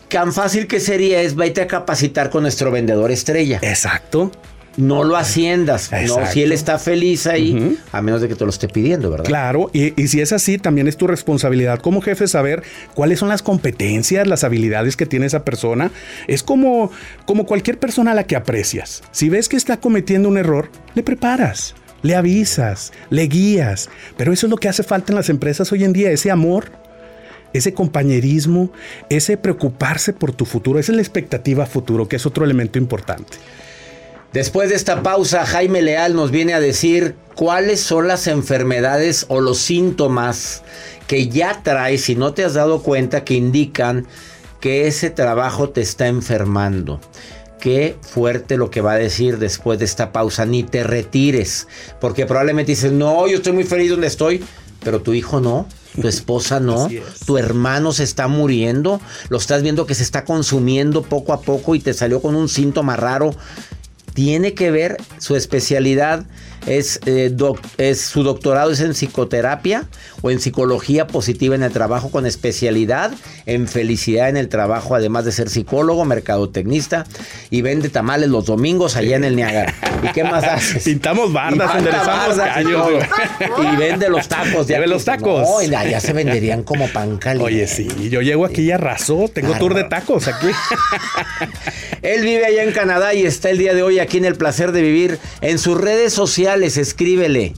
Tan 0.08 0.32
fácil 0.34 0.68
que 0.68 0.80
sería 0.80 1.20
es 1.24 1.36
vete 1.36 1.62
a 1.64 1.68
capacitar 1.68 2.30
con 2.30 2.44
nuestro 2.44 2.70
vendedor 2.70 3.10
estrella. 3.10 3.58
Exacto 3.64 4.32
no 4.78 5.04
lo 5.04 5.16
haciendas. 5.16 5.92
No, 6.08 6.26
si 6.28 6.42
él 6.42 6.52
está 6.52 6.78
feliz 6.80 7.28
ahí, 7.28 7.78
a 7.92 8.02
menos 8.02 8.22
de 8.22 8.28
que 8.28 8.36
te 8.36 8.44
lo 8.44 8.50
esté 8.50 8.68
pidiendo, 8.68 9.10
¿verdad? 9.10 9.26
Claro, 9.26 9.70
y, 9.74 9.92
si 10.08 10.22
es 10.22 10.32
así, 10.34 10.58
también 10.58 10.88
es 10.88 10.98
tu 10.98 11.08
responsabilidad 11.08 11.80
como 11.80 12.02
jefe 12.02 12.28
saber 12.28 12.64
cuáles 12.94 13.20
son 13.20 13.30
las 13.30 13.42
competencias, 13.42 14.28
las 14.28 14.44
habilidades 14.44 14.96
que 14.98 15.06
tiene 15.06 15.26
esa 15.26 15.44
persona. 15.44 15.92
Es 16.28 16.44
como, 16.44 16.92
como 17.26 17.46
cualquier 17.46 17.80
persona 17.80 18.12
a 18.12 18.16
la 18.16 18.26
que 18.26 18.36
aprecias. 18.36 19.04
Si 19.12 19.30
ves 19.30 19.50
que 19.50 19.58
está 19.58 19.80
cometiendo 19.80 20.30
un 20.30 20.38
error, 20.38 20.70
le 20.94 21.04
preparas. 21.04 21.76
Le 22.02 22.16
avisas, 22.16 22.94
le 23.10 23.24
guías, 23.24 23.90
pero 24.16 24.32
eso 24.32 24.46
es 24.46 24.52
lo 24.52 24.58
que 24.58 24.70
hace 24.70 24.84
falta 24.84 25.12
en 25.12 25.16
las 25.16 25.30
empresas 25.30 25.72
hoy 25.72 25.84
en 25.84 25.92
día, 25.92 26.12
ese 26.12 26.30
amor, 26.30 26.66
ese 27.52 27.74
compañerismo, 27.74 28.72
ese 29.10 29.38
preocuparse 29.38 30.14
por 30.14 30.32
tu 30.32 30.46
futuro, 30.46 30.78
esa 30.78 30.92
es 30.92 30.98
la 30.98 31.02
expectativa 31.02 31.66
futuro, 31.66 32.08
que 32.08 32.18
es 32.18 32.26
otro 32.28 32.46
elemento 32.46 32.78
importante. 32.78 33.38
Después 34.36 34.68
de 34.68 34.76
esta 34.76 35.02
pausa, 35.02 35.46
Jaime 35.46 35.82
Leal 35.82 36.14
nos 36.14 36.30
viene 36.30 36.54
a 36.54 36.60
decir 36.60 37.16
cuáles 37.36 37.80
son 37.80 38.10
las 38.10 38.28
enfermedades 38.28 39.28
o 39.30 39.40
los 39.40 39.60
síntomas 39.60 40.62
que 41.08 41.30
ya 41.30 41.62
traes, 41.64 42.02
si 42.02 42.18
no 42.18 42.34
te 42.34 42.44
has 42.44 42.54
dado 42.54 42.84
cuenta, 42.84 43.24
que 43.24 43.36
indican 43.36 44.06
que 44.60 44.88
ese 44.88 45.10
trabajo 45.10 45.70
te 45.70 45.80
está 45.80 46.08
enfermando. 46.08 47.00
Qué 47.62 47.96
fuerte 48.02 48.58
lo 48.58 48.70
que 48.70 48.82
va 48.82 48.92
a 48.92 48.98
decir 48.98 49.38
después 49.40 49.80
de 49.80 49.86
esta 49.86 50.12
pausa. 50.12 50.46
Ni 50.46 50.64
te 50.64 50.84
retires, 50.84 51.70
porque 52.02 52.26
probablemente 52.26 52.74
dices, 52.74 52.92
no, 52.92 53.28
yo 53.28 53.38
estoy 53.38 53.54
muy 53.54 53.64
feliz 53.64 53.92
donde 53.92 54.08
estoy, 54.08 54.44
pero 54.84 55.02
tu 55.02 55.14
hijo 55.14 55.40
no. 55.40 55.66
Tu 56.02 56.10
esposa 56.10 56.60
no, 56.60 56.90
tu 57.26 57.38
hermano 57.38 57.94
se 57.94 58.04
está 58.04 58.28
muriendo, 58.28 59.00
lo 59.30 59.38
estás 59.38 59.64
viendo 59.64 59.86
que 59.86 59.96
se 59.96 60.04
está 60.04 60.26
consumiendo 60.26 61.04
poco 61.04 61.32
a 61.32 61.40
poco 61.40 61.74
y 61.74 61.80
te 61.80 61.94
salió 61.94 62.22
con 62.22 62.36
un 62.36 62.50
síntoma 62.50 62.98
raro 62.98 63.34
tiene 64.16 64.54
que 64.54 64.72
ver 64.72 64.98
su 65.20 65.36
especialidad 65.36 66.26
es, 66.66 67.00
eh, 67.06 67.36
es, 67.78 68.02
su 68.02 68.24
doctorado 68.24 68.72
es 68.72 68.80
en 68.80 68.94
psicoterapia 68.94 69.86
o 70.22 70.32
en 70.32 70.40
psicología 70.40 71.08
positiva 71.08 71.56
en 71.56 71.64
el 71.64 71.72
trabajo 71.72 72.10
con 72.10 72.26
especialidad 72.26 73.12
en 73.46 73.68
felicidad 73.68 74.30
en 74.30 74.38
el 74.38 74.50
trabajo, 74.50 74.96
además 74.96 75.26
de 75.26 75.32
ser 75.32 75.50
psicólogo, 75.50 76.06
mercadotecnista 76.06 77.06
y 77.50 77.62
vende 77.62 77.90
tamales 77.90 78.30
los 78.30 78.46
domingos 78.46 78.96
allá 78.96 79.16
en 79.16 79.24
el 79.24 79.36
Niágara. 79.36 79.74
¿Y 80.04 80.12
qué 80.12 80.24
más 80.24 80.44
haces? 80.44 80.84
Pintamos 80.86 81.32
bardas, 81.32 81.76
enderezamos 81.76 82.38
caños. 82.38 82.88
Y, 83.40 83.76
vende 83.76 84.10
los 84.10 84.28
tacos. 84.28 84.68
De 84.68 84.86
los 84.88 85.06
tacos. 85.06 85.42
No, 85.42 85.62
ya 85.62 86.00
se 86.00 86.14
venderían 86.14 86.64
como 86.64 86.88
pan 86.88 87.18
caliente. 87.18 87.46
Oye, 87.46 87.68
sí, 87.68 87.88
yo 88.10 88.22
llego 88.22 88.46
aquí 88.46 88.64
y 88.64 88.72
arrasó. 88.72 89.30
Tengo 89.34 89.54
tour 89.58 89.74
de 89.74 89.84
tacos 89.84 90.28
aquí. 90.28 90.48
Él 92.02 92.24
vive 92.24 92.46
allá 92.46 92.64
en 92.64 92.72
Canadá 92.72 93.14
y 93.14 93.26
está 93.26 93.50
el 93.50 93.58
día 93.58 93.74
de 93.74 93.84
hoy 93.84 94.00
aquí 94.00 94.18
en 94.18 94.26
el 94.26 94.36
placer 94.36 94.72
de 94.72 94.82
vivir 94.82 95.20
en 95.42 95.58
sus 95.60 95.80
redes 95.80 96.14
sociales 96.14 96.55
escríbele. 96.64 97.54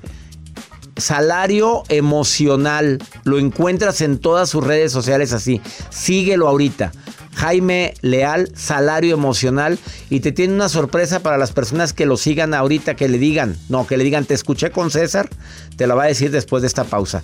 Salario 0.97 1.83
emocional. 1.89 2.99
Lo 3.23 3.37
encuentras 3.37 4.01
en 4.01 4.17
todas 4.17 4.49
sus 4.49 4.63
redes 4.63 4.91
sociales 4.91 5.33
así. 5.33 5.61
Síguelo 5.89 6.47
ahorita. 6.47 6.91
Jaime 7.35 7.93
Leal, 8.01 8.51
salario 8.55 9.13
emocional. 9.13 9.77
Y 10.09 10.21
te 10.21 10.31
tiene 10.31 10.55
una 10.55 10.69
sorpresa 10.69 11.19
para 11.19 11.37
las 11.37 11.51
personas 11.51 11.93
que 11.93 12.07
lo 12.07 12.17
sigan 12.17 12.53
ahorita, 12.53 12.95
que 12.95 13.07
le 13.07 13.19
digan, 13.19 13.55
no, 13.69 13.85
que 13.85 13.97
le 13.97 14.03
digan, 14.03 14.25
te 14.25 14.33
escuché 14.33 14.71
con 14.71 14.89
César. 14.89 15.29
Te 15.75 15.85
lo 15.85 15.95
va 15.95 16.05
a 16.05 16.07
decir 16.07 16.31
después 16.31 16.61
de 16.61 16.67
esta 16.67 16.83
pausa. 16.83 17.21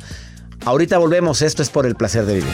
Ahorita 0.66 0.98
volvemos, 0.98 1.42
esto 1.42 1.62
es 1.64 1.70
por 1.70 1.86
el 1.86 1.96
placer 1.96 2.26
de 2.26 2.36
vivir. 2.36 2.54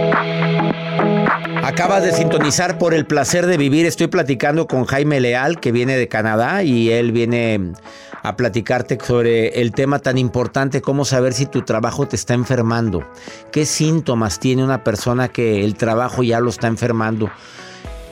Acabas 1.63 2.03
de 2.03 2.11
sintonizar 2.11 2.79
por 2.79 2.95
el 2.95 3.05
placer 3.05 3.45
de 3.45 3.55
vivir. 3.55 3.85
Estoy 3.85 4.07
platicando 4.07 4.65
con 4.65 4.85
Jaime 4.85 5.19
Leal, 5.19 5.59
que 5.59 5.71
viene 5.71 5.95
de 5.95 6.07
Canadá 6.07 6.63
y 6.63 6.89
él 6.89 7.11
viene 7.11 7.73
a 8.23 8.35
platicarte 8.35 8.97
sobre 8.99 9.61
el 9.61 9.71
tema 9.71 9.99
tan 9.99 10.17
importante 10.17 10.81
como 10.81 11.05
saber 11.05 11.33
si 11.33 11.45
tu 11.45 11.61
trabajo 11.61 12.07
te 12.07 12.15
está 12.15 12.33
enfermando. 12.33 13.07
¿Qué 13.51 13.65
síntomas 13.67 14.39
tiene 14.39 14.63
una 14.63 14.83
persona 14.83 15.27
que 15.27 15.63
el 15.63 15.75
trabajo 15.75 16.23
ya 16.23 16.39
lo 16.39 16.49
está 16.49 16.65
enfermando? 16.65 17.29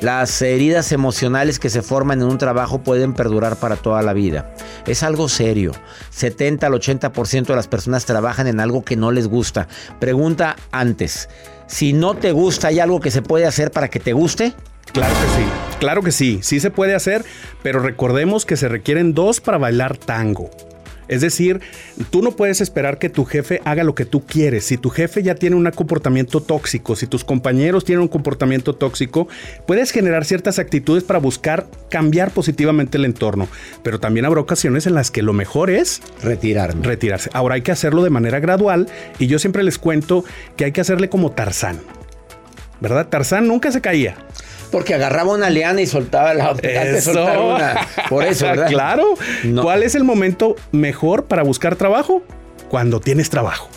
Las 0.01 0.41
heridas 0.41 0.91
emocionales 0.91 1.59
que 1.59 1.69
se 1.69 1.81
forman 1.81 2.21
en 2.21 2.27
un 2.27 2.37
trabajo 2.37 2.79
pueden 2.79 3.13
perdurar 3.13 3.57
para 3.57 3.75
toda 3.75 4.01
la 4.01 4.13
vida. 4.13 4.53
Es 4.85 5.03
algo 5.03 5.27
serio. 5.27 5.73
70 6.11 6.67
al 6.67 6.73
80% 6.73 7.47
de 7.47 7.55
las 7.55 7.67
personas 7.67 8.05
trabajan 8.05 8.47
en 8.47 8.61
algo 8.61 8.85
que 8.85 8.95
no 8.95 9.11
les 9.11 9.27
gusta. 9.27 9.67
Pregunta 9.99 10.55
antes, 10.71 11.27
si 11.69 11.93
no 11.93 12.15
te 12.15 12.31
gusta, 12.31 12.69
¿hay 12.69 12.79
algo 12.79 12.99
que 12.99 13.11
se 13.11 13.21
puede 13.21 13.45
hacer 13.45 13.71
para 13.71 13.89
que 13.89 13.99
te 13.99 14.11
guste? 14.11 14.53
Claro 14.91 15.13
que 15.13 15.27
sí, 15.27 15.47
claro 15.79 16.01
que 16.01 16.11
sí, 16.11 16.39
sí 16.41 16.59
se 16.59 16.71
puede 16.71 16.95
hacer, 16.95 17.23
pero 17.61 17.79
recordemos 17.79 18.43
que 18.45 18.57
se 18.57 18.67
requieren 18.67 19.13
dos 19.13 19.39
para 19.39 19.59
bailar 19.59 19.95
tango. 19.95 20.49
Es 21.09 21.21
decir, 21.21 21.59
tú 22.11 22.21
no 22.21 22.31
puedes 22.31 22.61
esperar 22.61 22.99
que 22.99 23.09
tu 23.09 23.25
jefe 23.25 23.61
haga 23.65 23.83
lo 23.83 23.95
que 23.95 24.05
tú 24.05 24.25
quieres. 24.25 24.65
Si 24.65 24.77
tu 24.77 24.89
jefe 24.89 25.23
ya 25.23 25.35
tiene 25.35 25.55
un 25.55 25.69
comportamiento 25.71 26.41
tóxico, 26.41 26.95
si 26.95 27.07
tus 27.07 27.23
compañeros 27.23 27.83
tienen 27.83 28.03
un 28.03 28.07
comportamiento 28.07 28.75
tóxico, 28.75 29.27
puedes 29.65 29.91
generar 29.91 30.23
ciertas 30.23 30.59
actitudes 30.59 31.03
para 31.03 31.19
buscar 31.19 31.67
cambiar 31.89 32.31
positivamente 32.31 32.97
el 32.97 33.05
entorno. 33.05 33.47
Pero 33.83 33.99
también 33.99 34.25
habrá 34.25 34.39
ocasiones 34.39 34.87
en 34.87 34.93
las 34.93 35.11
que 35.11 35.23
lo 35.23 35.33
mejor 35.33 35.69
es 35.69 36.01
retirarme. 36.23 36.85
Retirarse. 36.85 37.29
Ahora 37.33 37.55
hay 37.55 37.61
que 37.61 37.71
hacerlo 37.71 38.03
de 38.03 38.09
manera 38.09 38.39
gradual 38.39 38.87
y 39.17 39.27
yo 39.27 39.39
siempre 39.39 39.63
les 39.63 39.77
cuento 39.77 40.23
que 40.55 40.65
hay 40.65 40.71
que 40.71 40.81
hacerle 40.81 41.09
como 41.09 41.31
Tarzán. 41.31 41.79
¿Verdad? 42.81 43.07
Tarzán 43.09 43.47
nunca 43.47 43.71
se 43.71 43.81
caía. 43.81 44.15
Porque 44.71 44.93
agarraba 44.93 45.33
una 45.33 45.49
liana 45.49 45.81
y 45.81 45.87
soltaba 45.87 46.33
la 46.33 46.51
otra. 46.51 46.69
Una. 47.55 47.87
Por 48.09 48.23
eso, 48.23 48.45
¿verdad? 48.45 48.67
Claro. 48.69 49.15
¿Cuál 49.61 49.83
es 49.83 49.95
el 49.95 50.03
momento 50.03 50.55
mejor 50.71 51.25
para 51.25 51.43
buscar 51.43 51.75
trabajo? 51.75 52.21
Cuando 52.69 52.99
tienes 52.99 53.29
trabajo. 53.29 53.69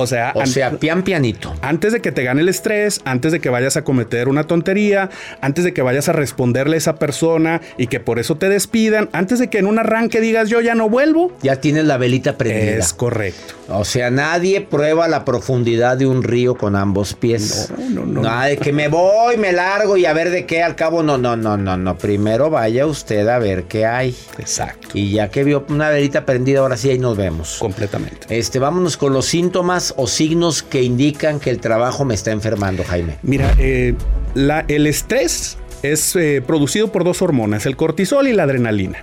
O 0.00 0.06
sea, 0.06 0.32
o 0.34 0.46
sea, 0.46 0.72
pian 0.72 1.02
pianito. 1.02 1.54
Antes 1.62 1.92
de 1.92 2.00
que 2.00 2.12
te 2.12 2.24
gane 2.24 2.40
el 2.40 2.48
estrés, 2.48 3.00
antes 3.04 3.32
de 3.32 3.40
que 3.40 3.50
vayas 3.50 3.76
a 3.76 3.84
cometer 3.84 4.28
una 4.28 4.44
tontería, 4.44 5.10
antes 5.40 5.64
de 5.64 5.72
que 5.72 5.82
vayas 5.82 6.08
a 6.08 6.12
responderle 6.12 6.76
a 6.76 6.78
esa 6.78 6.96
persona 6.96 7.60
y 7.76 7.86
que 7.86 8.00
por 8.00 8.18
eso 8.18 8.36
te 8.36 8.48
despidan, 8.48 9.08
antes 9.12 9.38
de 9.38 9.48
que 9.48 9.58
en 9.58 9.66
un 9.66 9.78
arranque 9.78 10.20
digas 10.20 10.48
yo 10.48 10.60
ya 10.60 10.74
no 10.74 10.88
vuelvo. 10.88 11.32
Ya 11.42 11.56
tienes 11.56 11.84
la 11.84 11.96
velita 11.96 12.36
prendida. 12.36 12.78
Es 12.78 12.92
correcto. 12.92 13.54
O 13.68 13.84
sea, 13.84 14.10
nadie 14.10 14.60
prueba 14.60 15.06
la 15.06 15.24
profundidad 15.24 15.96
de 15.96 16.06
un 16.06 16.22
río 16.22 16.56
con 16.56 16.74
ambos 16.74 17.14
pies. 17.14 17.72
No, 17.76 18.00
no, 18.00 18.06
no. 18.06 18.22
Nada 18.22 18.46
de 18.46 18.56
que 18.56 18.72
me 18.72 18.88
voy, 18.88 19.36
me 19.36 19.52
largo 19.52 19.96
y 19.96 20.06
a 20.06 20.12
ver 20.12 20.30
de 20.30 20.46
qué 20.46 20.62
al 20.62 20.74
cabo. 20.74 21.02
No, 21.02 21.18
no, 21.18 21.36
no, 21.36 21.56
no, 21.56 21.76
no. 21.76 21.98
Primero 21.98 22.50
vaya 22.50 22.86
usted 22.86 23.28
a 23.28 23.38
ver 23.38 23.64
qué 23.64 23.86
hay. 23.86 24.16
Exacto. 24.38 24.88
Y 24.94 25.12
ya 25.12 25.28
que 25.28 25.44
vio 25.44 25.64
una 25.68 25.90
velita 25.90 26.24
prendida, 26.24 26.60
ahora 26.60 26.76
sí 26.76 26.90
ahí 26.90 26.98
nos 26.98 27.16
vemos. 27.16 27.58
Completamente. 27.60 28.26
Este, 28.28 28.58
vámonos 28.58 28.96
con 28.96 29.12
los 29.12 29.26
síntomas 29.26 29.89
o 29.96 30.06
signos 30.06 30.62
que 30.62 30.82
indican 30.82 31.40
que 31.40 31.50
el 31.50 31.60
trabajo 31.60 32.04
me 32.04 32.14
está 32.14 32.30
enfermando, 32.32 32.84
Jaime? 32.84 33.16
Mira, 33.22 33.54
eh, 33.58 33.94
el 34.34 34.86
estrés 34.86 35.58
es 35.82 36.14
eh, 36.16 36.42
producido 36.46 36.92
por 36.92 37.04
dos 37.04 37.22
hormonas, 37.22 37.66
el 37.66 37.76
cortisol 37.76 38.28
y 38.28 38.32
la 38.32 38.44
adrenalina. 38.44 38.98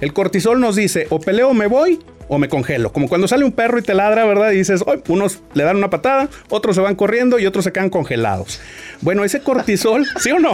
El 0.00 0.12
cortisol 0.12 0.60
nos 0.60 0.76
dice, 0.76 1.06
o 1.10 1.20
peleo 1.20 1.50
o 1.50 1.54
me 1.54 1.66
voy, 1.66 1.98
o 2.30 2.38
me 2.38 2.48
congelo. 2.48 2.92
Como 2.92 3.08
cuando 3.08 3.26
sale 3.26 3.44
un 3.44 3.50
perro 3.50 3.80
y 3.80 3.82
te 3.82 3.92
ladra, 3.92 4.24
¿verdad? 4.24 4.52
Y 4.52 4.58
dices, 4.58 4.84
unos 5.08 5.42
le 5.52 5.64
dan 5.64 5.76
una 5.76 5.90
patada, 5.90 6.28
otros 6.48 6.76
se 6.76 6.80
van 6.80 6.94
corriendo 6.94 7.40
y 7.40 7.46
otros 7.46 7.64
se 7.64 7.72
quedan 7.72 7.90
congelados. 7.90 8.60
Bueno, 9.00 9.24
ese 9.24 9.40
cortisol, 9.40 10.06
¿sí 10.20 10.30
o 10.30 10.38
no? 10.38 10.52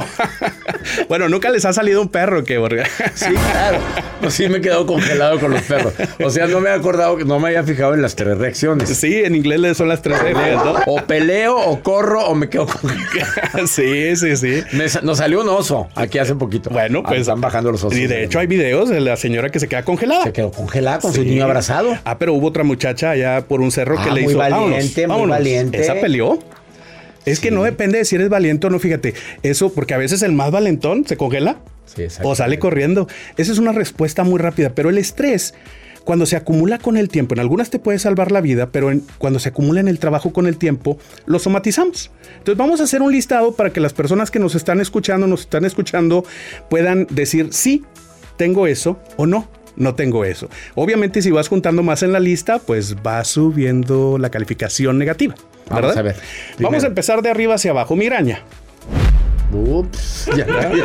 bueno, 1.08 1.28
nunca 1.28 1.50
les 1.50 1.66
ha 1.66 1.74
salido 1.74 2.00
un 2.00 2.08
perro 2.08 2.44
que... 2.44 2.56
sí, 3.14 3.26
claro. 3.26 3.78
Pues 4.22 4.32
sí 4.32 4.48
me 4.48 4.58
he 4.58 4.60
quedado 4.62 4.86
congelado 4.86 5.38
con 5.38 5.50
los 5.50 5.60
perros. 5.62 5.92
O 6.24 6.30
sea, 6.30 6.46
no 6.46 6.60
me 6.60 6.70
he 6.70 6.72
acordado, 6.72 7.18
no 7.18 7.38
me 7.38 7.48
había 7.48 7.62
fijado 7.62 7.92
en 7.92 8.00
las 8.00 8.16
tres 8.16 8.38
reacciones. 8.38 8.88
Sí, 8.88 9.22
en 9.22 9.34
inglés 9.34 9.76
son 9.76 9.88
las 9.88 10.00
tres 10.00 10.18
reacciones, 10.18 10.64
¿no? 10.64 10.76
O 10.86 11.02
peleo, 11.02 11.58
o 11.58 11.82
corro, 11.82 12.24
o 12.24 12.34
me 12.34 12.48
quedo 12.48 12.66
congelado. 12.66 13.66
sí, 13.66 14.16
sí, 14.16 14.36
sí. 14.36 14.62
nos 15.02 15.18
salió 15.18 15.42
un 15.42 15.50
oso 15.50 15.88
aquí 15.94 16.18
hace 16.18 16.34
poquito. 16.34 16.70
Bueno, 16.70 17.02
pues... 17.02 17.20
están 17.20 17.42
bajando 17.42 17.70
los 17.70 17.84
osos. 17.84 17.98
Y 17.98 18.06
de 18.06 18.24
hecho 18.24 18.38
hay 18.38 18.46
videos 18.46 18.88
de 18.88 19.00
la 19.00 19.16
señora 19.16 19.50
que 19.50 19.60
se 19.60 19.68
queda 19.68 19.82
congelada. 19.82 20.24
Se 20.24 20.32
quedó 20.32 20.50
congelada 20.50 21.00
con 21.00 21.12
su 21.12 21.22
niño 21.22 21.44
abrazado. 21.44 21.65
Ah, 22.05 22.18
pero 22.18 22.35
hubo 22.35 22.48
otra 22.48 22.64
muchacha 22.64 23.11
allá 23.11 23.46
por 23.46 23.61
un 23.61 23.70
cerro 23.70 23.96
que 23.96 24.11
ah, 24.11 24.14
le 24.14 24.22
muy 24.22 24.33
hizo... 24.33 24.38
Valiente, 24.38 25.07
muy 25.07 25.29
valiente. 25.29 25.81
Esa 25.81 25.94
peleó. 25.94 26.38
Es 27.24 27.40
que 27.40 27.50
no 27.50 27.64
depende 27.64 27.98
de 27.98 28.05
si 28.05 28.14
eres 28.14 28.29
valiente 28.29 28.68
o 28.68 28.70
no, 28.70 28.79
fíjate. 28.79 29.14
Eso, 29.42 29.72
porque 29.72 29.94
a 29.94 29.98
veces 29.98 30.22
el 30.22 30.33
más 30.33 30.50
valentón 30.52 31.05
se 31.07 31.16
congela 31.16 31.59
o 32.22 32.35
sale 32.35 32.59
corriendo. 32.59 33.09
Esa 33.37 33.52
es 33.52 33.59
una 33.59 33.72
respuesta 33.72 34.22
muy 34.22 34.38
rápida, 34.38 34.70
pero 34.74 34.90
el 34.90 34.98
estrés, 34.98 35.55
cuando 36.05 36.24
se 36.24 36.37
acumula 36.37 36.79
con 36.79 36.96
el 36.96 37.09
tiempo, 37.09 37.35
en 37.35 37.40
algunas 37.40 37.68
te 37.68 37.81
puede 37.81 37.98
salvar 37.98 38.31
la 38.31 38.40
vida, 38.40 38.70
pero 38.70 38.92
cuando 39.18 39.40
se 39.40 39.48
acumula 39.48 39.81
en 39.81 39.88
el 39.88 39.98
trabajo 39.98 40.33
con 40.33 40.46
el 40.46 40.57
tiempo, 40.57 40.98
lo 41.26 41.40
somatizamos. 41.40 42.12
Entonces 42.38 42.57
vamos 42.57 42.81
a 42.81 42.85
hacer 42.85 43.02
un 43.02 43.11
listado 43.11 43.57
para 43.57 43.70
que 43.70 43.81
las 43.81 43.92
personas 43.92 44.31
que 44.31 44.38
nos 44.38 44.55
están 44.55 44.81
escuchando, 44.81 45.26
nos 45.26 45.40
están 45.40 45.64
escuchando, 45.64 46.24
puedan 46.70 47.09
decir 47.11 47.48
sí, 47.50 47.83
tengo 48.37 48.68
eso 48.68 49.00
o 49.16 49.26
no 49.26 49.48
no 49.76 49.94
tengo 49.94 50.24
eso. 50.24 50.48
Obviamente 50.74 51.22
si 51.22 51.30
vas 51.30 51.48
juntando 51.48 51.82
más 51.82 52.02
en 52.02 52.12
la 52.12 52.20
lista, 52.20 52.58
pues 52.58 52.96
va 52.96 53.24
subiendo 53.24 54.18
la 54.18 54.30
calificación 54.30 54.98
negativa. 54.98 55.34
Vamos 55.68 55.96
a 55.96 56.02
ver. 56.02 56.16
Vamos 56.58 56.84
a 56.84 56.86
empezar 56.86 57.22
de 57.22 57.30
arriba 57.30 57.54
hacia 57.54 57.72
abajo. 57.72 57.96
Migraña. 57.96 58.42
Ups, 59.52 60.28
ya, 60.36 60.44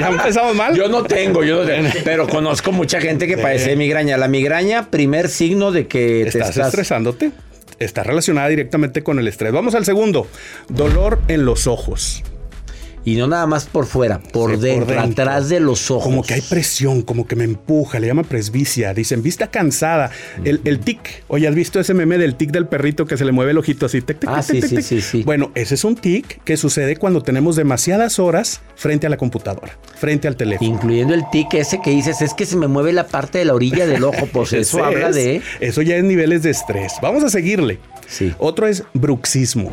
empezamos 0.10 0.56
mal. 0.56 0.76
Yo 0.76 0.88
no 0.88 1.04
tengo, 1.04 1.44
yo 1.44 1.62
no 1.62 1.66
tengo, 1.66 1.90
pero 2.04 2.28
conozco 2.28 2.72
mucha 2.72 3.02
gente 3.02 3.28
que 3.28 3.38
padece 3.38 3.76
migraña. 3.76 4.18
La 4.18 4.28
migraña, 4.28 4.90
primer 4.90 5.30
signo 5.30 5.72
de 5.72 5.88
que 5.88 6.22
estás, 6.22 6.34
te 6.34 6.50
estás 6.50 6.68
estresándote. 6.68 7.32
Está 7.80 8.04
relacionada 8.04 8.48
directamente 8.50 9.02
con 9.02 9.18
el 9.18 9.28
estrés. 9.28 9.52
Vamos 9.52 9.74
al 9.74 9.86
segundo. 9.86 10.28
Dolor 10.70 11.20
en 11.28 11.46
los 11.46 11.66
ojos. 11.66 12.24
Y 13.04 13.16
no 13.16 13.28
nada 13.28 13.48
más 13.48 13.66
por 13.66 13.86
fuera, 13.86 14.20
por, 14.20 14.60
dentro, 14.60 15.00
atrás 15.00 15.50
de 15.50 15.60
los 15.60 15.90
ojos. 15.90 16.04
Como 16.04 16.22
que 16.22 16.36
hay 16.36 16.42
presión, 16.42 17.02
como 17.02 17.26
que 17.26 17.36
me 17.36 17.44
empuja, 17.44 18.00
le 18.00 18.08
llama 18.08 18.24
presbicia. 18.24 18.94
Dicen, 18.94 19.24
vista 19.24 19.48
cansada. 19.48 20.12
El, 20.44 20.62
el 20.66 20.80
tic, 20.80 21.24
oye, 21.28 21.48
¿has 21.48 21.56
visto 21.56 21.80
ese 21.80 21.94
meme 21.94 22.18
del 22.18 22.36
tic 22.36 22.52
del 22.52 22.68
perrito 22.68 23.06
que 23.06 23.18
se 23.18 23.26
le 23.26 23.32
mueve 23.32 23.52
el 23.52 23.58
ojito 23.58 23.88
así? 23.88 24.04
ah, 24.28 24.42
sí, 24.42 24.62
sí, 24.62 24.82
sí, 24.82 25.02
sí. 25.02 25.24
Bueno, 25.24 25.52
ese 25.56 25.76
es 25.76 25.84
un 25.84 25.96
tic 25.96 26.44
que 26.44 26.58
sucede 26.58 26.96
cuando 26.96 27.24
tenemos 27.24 27.56
demasiadas 27.56 28.20
horas 28.20 28.62
frente 28.76 29.08
a 29.08 29.10
la 29.10 29.18
computadora, 29.18 29.78
frente 29.96 30.28
al 30.28 30.36
teléfono. 30.36 30.70
Incluyendo 30.70 31.14
el 31.14 31.24
tic 31.32 31.54
ese 31.56 31.82
que 31.82 31.92
dices, 31.92 32.22
es 32.22 32.34
que 32.34 32.46
se 32.46 32.56
me 32.56 32.68
mueve 32.68 32.94
la 32.94 33.08
parte 33.08 33.40
de 33.40 33.46
la 33.46 33.56
orilla 33.56 33.88
del 33.88 34.04
ojo, 34.04 34.28
pues 34.32 34.54
eso 34.54 34.84
habla 34.84 35.12
de... 35.12 35.42
Eso 35.60 35.82
ya 35.82 35.96
es 35.96 36.04
niveles 36.04 36.44
de 36.44 36.52
estrés. 36.52 36.94
Vamos 37.02 37.24
a 37.24 37.30
seguirle. 37.30 37.80
Sí. 38.12 38.34
Otro 38.38 38.68
es 38.68 38.84
bruxismo. 38.94 39.72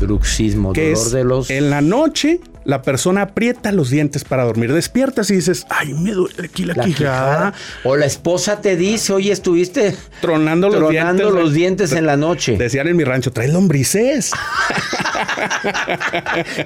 Bruxismo, 0.00 0.72
que 0.72 0.90
dolor 0.92 0.98
es 1.06 1.12
de 1.12 1.24
los... 1.24 1.50
en 1.50 1.70
la 1.70 1.80
noche 1.80 2.40
la 2.64 2.80
persona 2.80 3.22
aprieta 3.22 3.72
los 3.72 3.90
dientes 3.90 4.24
para 4.24 4.44
dormir. 4.44 4.72
Despiertas 4.72 5.30
y 5.30 5.34
dices, 5.36 5.66
ay, 5.68 5.92
me 5.92 6.12
duele 6.12 6.46
aquí 6.46 6.64
la, 6.64 6.72
la 6.74 6.84
quijada. 6.84 7.52
quijada. 7.52 7.54
O 7.84 7.94
la 7.96 8.06
esposa 8.06 8.60
te 8.62 8.74
dice, 8.76 9.12
oye, 9.12 9.32
estuviste 9.32 9.94
Tronando 10.22 10.68
los 10.70 10.78
tronando 10.78 11.24
dientes. 11.24 11.42
los 11.44 11.52
dientes 11.52 11.92
en 11.92 12.06
la 12.06 12.16
noche. 12.16 12.56
Decían 12.56 12.88
en 12.88 12.96
mi 12.96 13.04
rancho, 13.04 13.32
traes 13.32 13.52
lombrices. 13.52 14.32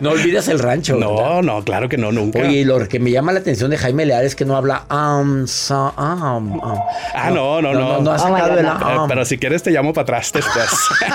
No 0.00 0.11
olvides 0.11 0.48
el 0.48 0.59
rancho. 0.59 0.98
¿verdad? 0.98 1.09
no, 1.11 1.42
no, 1.42 1.64
claro 1.64 1.88
que 1.88 1.96
no, 1.96 2.12
nunca. 2.12 2.40
Oye, 2.40 2.59
y 2.59 2.64
lo 2.64 2.87
que 2.88 2.98
me 2.98 3.11
llama 3.11 3.33
la 3.33 3.40
atención 3.40 3.70
de 3.70 3.76
Jaime 3.76 4.07
Leal 4.07 4.24
es 4.24 4.35
que 4.35 4.44
no 4.44 4.57
habla 4.57 4.85
um, 4.90 5.46
so, 5.46 5.92
um, 5.96 6.52
um. 6.54 6.78
Ah, 7.14 7.31
no, 7.31 7.61
no, 7.61 7.72
no. 7.72 7.81
No, 7.81 8.00
no 8.02 8.11
ha 8.12 8.18
sacado 8.18 8.59
el 8.59 8.64
Eh, 8.66 8.70
um. 9.00 9.09
pero 9.09 9.24
si 9.24 9.38
quieres 9.38 9.62
te 9.62 9.70
llamo 9.70 9.92
para 9.92 10.02
atrás 10.04 10.33
después. 10.33 10.66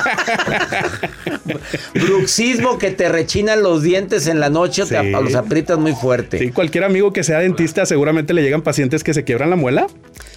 Bruxismo 1.94 2.78
que 2.78 2.92
te 2.92 3.10
rechinan 3.10 3.62
los 3.64 3.84
dientes 3.84 4.28
en 4.28 4.40
la 4.40 4.50
noche 4.50 4.84
o 4.84 4.88
te 4.88 5.04
los 5.04 5.36
aprietas 5.36 5.78
muy 5.78 5.94
fuerte. 5.94 6.38
sí, 6.40 6.52
cualquier 6.52 6.84
amigo 6.84 7.14
que 7.14 7.24
sea 7.24 7.40
dentista 7.40 7.86
seguramente 7.86 8.34
le 8.34 8.42
llegan 8.44 8.62
pacientes 8.62 9.04
que 9.04 9.14
se 9.14 9.24
quiebran 9.24 9.50
la 9.50 9.56
muela 9.56 9.88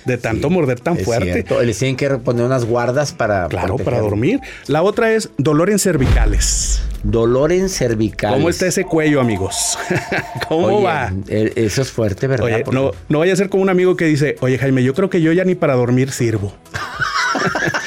de 0.05 0.19
tanto 0.19 0.51
morder 0.51 0.81
tan 0.81 0.97
fuerte. 0.99 1.33
cierto, 1.33 1.63
Les 1.63 1.79
tienen 1.79 1.97
que 1.97 2.09
poner 2.11 2.45
unas 2.45 2.65
guardas 2.65 3.13
para. 3.13 3.49
Claro, 3.49 3.77
para 3.77 3.99
dormir. 4.01 4.41
La 4.67 4.83
otra 4.83 5.13
es 5.13 5.31
dolor 5.39 5.71
en 5.71 5.79
cervicales. 5.79 6.83
Dolor 7.03 7.53
en 7.53 7.69
cervical. 7.69 8.35
¿Cómo 8.35 8.49
está 8.49 8.67
ese 8.67 8.85
cuello, 8.85 9.21
amigos? 9.21 9.79
¿Cómo 10.49 10.67
Oye, 10.79 10.85
va? 10.85 11.13
eh, 11.29 11.53
Eso 11.57 11.83
es 11.83 11.91
fuerte, 11.91 12.27
¿verdad? 12.27 12.47
Oye, 12.47 12.65
no, 12.73 12.93
no 13.09 13.19
vaya 13.21 13.33
a 13.33 13.37
ser 13.37 13.49
como 13.49 13.63
un 13.63 13.69
amigo 13.69 13.97
que 13.97 14.07
dice, 14.07 14.37
oye 14.41 14.59
Jaime, 14.59 14.83
yo 14.83 14.95
creo 14.95 15.09
que 15.11 15.21
yo 15.21 15.33
ya 15.33 15.45
ni 15.45 15.55
para 15.55 15.75
dormir 15.75 16.11
sirvo. 16.11 16.53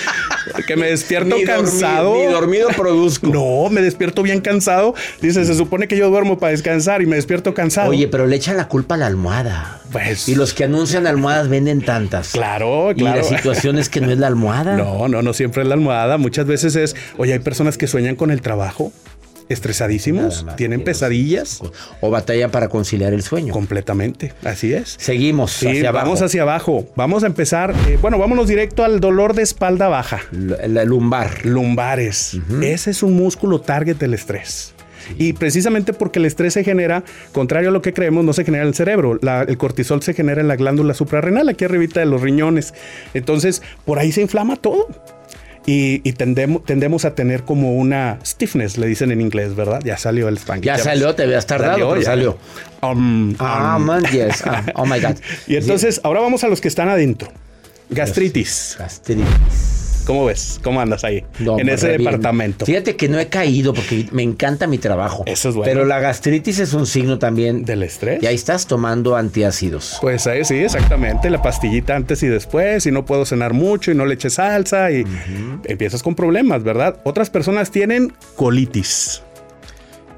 que 0.70 0.76
me 0.76 0.88
despierto 0.88 1.36
Ni 1.36 1.44
cansado. 1.46 2.14
ni 2.16 2.26
dormido 2.26 2.70
produzco. 2.70 3.28
No, 3.34 3.70
me 3.72 3.82
despierto 3.82 4.22
bien 4.22 4.40
cansado. 4.40 4.94
Dice, 5.20 5.44
se 5.46 5.56
supone 5.56 5.88
que 5.88 5.98
yo 5.98 6.10
duermo 6.12 6.38
para 6.38 6.52
descansar 6.52 7.02
y 7.02 7.08
me 7.08 7.16
despierto 7.16 7.54
cansado. 7.56 7.90
Oye, 7.90 8.08
pero 8.08 8.28
le 8.28 8.36
echan 8.36 8.56
la 8.56 8.68
culpa 8.68 8.94
a 8.94 8.98
la 9.00 9.08
almohada. 9.08 9.82
Pues- 9.92 10.30
Y 10.30 10.36
los 10.36 10.54
que 10.54 10.66
anuncian 10.66 11.08
almohadas 11.08 11.50
venden 11.50 11.82
tantas. 11.82 12.30
Claro, 12.34 12.92
Y 12.92 12.96
claro. 12.96 13.18
la 13.18 13.24
situación 13.24 13.80
es 13.80 13.90
que 13.90 14.00
no 14.00 14.12
es 14.12 14.20
la 14.20 14.28
almohada. 14.28 14.78
No, 14.78 15.08
no, 15.08 15.22
no 15.24 15.34
siempre 15.34 15.64
es 15.64 15.68
la 15.68 15.74
almohada. 15.74 16.18
Muchas 16.20 16.46
veces 16.46 16.76
es, 16.76 16.96
oye, 17.18 17.34
hay 17.34 17.40
personas 17.40 17.78
que 17.78 17.88
sueñan 17.88 18.16
con 18.16 18.30
el 18.30 18.42
trabajo, 18.42 18.92
estresadísimos, 19.50 20.44
más, 20.46 20.56
tienen 20.56 20.84
pesadillas. 20.84 21.62
O 22.02 22.10
batallan 22.10 22.52
para 22.52 22.70
conciliar 22.70 23.14
el 23.14 23.24
sueño. 23.24 23.52
Completamente, 23.54 24.34
así 24.44 24.74
es. 24.74 24.96
Seguimos 25.00 25.52
Sí, 25.52 25.68
hacia 25.68 25.90
abajo. 25.90 26.06
vamos 26.06 26.22
hacia 26.22 26.42
abajo. 26.44 26.88
Vamos 26.96 27.24
a 27.24 27.28
empezar. 27.28 27.74
eh, 27.88 27.98
bueno, 28.02 28.18
vámonos 28.18 28.48
directo 28.48 28.84
al 28.84 29.00
dolor 29.00 29.34
de 29.34 29.42
espalda 29.44 29.88
baja. 29.88 30.22
La, 30.32 30.68
la 30.68 30.86
lumbar. 30.86 31.46
Lumbares. 31.46 32.38
Ese 32.62 32.92
es 32.92 33.04
un 33.04 33.16
músculo 33.16 33.62
target 33.62 33.98
del 33.98 34.14
estrés. 34.14 34.74
Y 35.18 35.34
precisamente 35.34 35.92
porque 35.94 36.20
el 36.20 36.26
estrés 36.26 36.54
se 36.54 36.64
genera, 36.64 37.04
contrario 37.32 37.70
a 37.70 37.72
lo 37.72 37.82
que 37.82 37.94
creemos, 37.94 38.24
no 38.24 38.32
se 38.34 38.44
genera 38.46 38.64
en 38.64 38.68
el 38.70 38.76
cerebro. 38.76 39.18
La- 39.24 39.42
el 39.42 39.58
cortisol 39.58 40.04
se 40.04 40.14
genera 40.14 40.40
en 40.42 40.48
la 40.48 40.56
glándula 40.56 40.94
suprarrenal, 40.94 41.50
aquí 41.50 41.66
arribita 41.66 42.00
de 42.00 42.06
los 42.06 42.22
riñones. 42.22 42.74
Entonces, 43.16 43.64
por 43.86 43.98
ahí 43.98 44.12
se 44.12 44.22
inflama 44.22 44.56
todo. 44.56 44.88
Y, 45.66 46.02
y 46.08 46.14
tendemos, 46.14 46.64
tendemos 46.66 47.06
a 47.06 47.14
tener 47.16 47.44
como 47.44 47.76
una 47.76 48.18
stiffness, 48.26 48.78
le 48.78 48.88
dicen 48.88 49.12
en 49.12 49.22
inglés, 49.22 49.56
¿verdad? 49.56 49.82
Ya 49.84 49.98
salió 49.98 50.28
el 50.28 50.38
spanglish. 50.38 50.66
Ya 50.66 50.78
salió, 50.78 51.14
te 51.14 51.24
habías 51.24 51.46
tardado, 51.46 51.90
pero 51.90 51.96
ya. 51.98 52.06
salió. 52.06 52.38
Um, 52.82 53.36
Ah, 53.40 53.76
um. 53.78 53.84
man, 53.86 54.04
yes. 54.12 54.42
Ah, 54.46 54.64
oh 54.76 54.86
my 54.86 55.00
God. 55.00 55.18
Y 55.48 55.58
entonces, 55.58 56.02
ahora 56.04 56.22
vamos 56.22 56.44
a 56.44 56.48
los 56.48 56.60
que 56.62 56.68
están 56.70 56.90
adentro. 56.90 57.30
Gastritis. 57.90 58.76
Gastritis. 58.80 59.26
¿Cómo 60.06 60.26
ves? 60.26 60.60
¿Cómo 60.64 60.82
andas 60.82 61.04
ahí? 61.04 61.24
No, 61.40 61.60
en 61.60 61.70
ese 61.70 61.90
bien. 61.90 62.00
departamento. 62.00 62.66
Fíjate 62.66 62.96
que 62.96 63.10
no 63.10 63.20
he 63.20 63.28
caído 63.28 63.74
porque 63.74 64.08
me 64.12 64.24
encanta 64.24 64.68
mi 64.68 64.78
trabajo. 64.78 65.24
Eso 65.26 65.50
es 65.50 65.56
bueno. 65.56 65.72
Pero 65.72 65.86
la 65.86 66.00
gastritis 66.00 66.60
es 66.60 66.74
un 66.74 66.86
signo 66.86 67.20
también. 67.20 67.66
¿Del 67.66 67.84
estrés? 67.84 68.22
Y 68.24 68.26
ahí 68.26 68.36
estás 68.36 68.68
tomando 68.68 69.16
antiácidos. 69.16 69.98
Pues 70.02 70.26
ahí 70.28 70.44
sí, 70.46 70.56
exactamente. 70.56 71.30
La 71.30 71.42
pastillita 71.42 71.96
antes 71.96 72.24
y 72.24 72.28
después, 72.28 72.86
y 72.86 72.92
no 72.92 73.06
puedo 73.06 73.26
cenar 73.26 73.54
mucho 73.54 73.92
y 73.92 73.96
no 73.96 74.06
le 74.06 74.16
eches 74.16 74.34
salsa 74.34 74.92
y 74.92 75.04
empiezas 75.66 76.04
con 76.04 76.16
problemas, 76.16 76.64
¿verdad? 76.64 77.00
Otras 77.04 77.30
personas 77.30 77.72
tienen 77.72 78.14
colitis. 78.36 79.22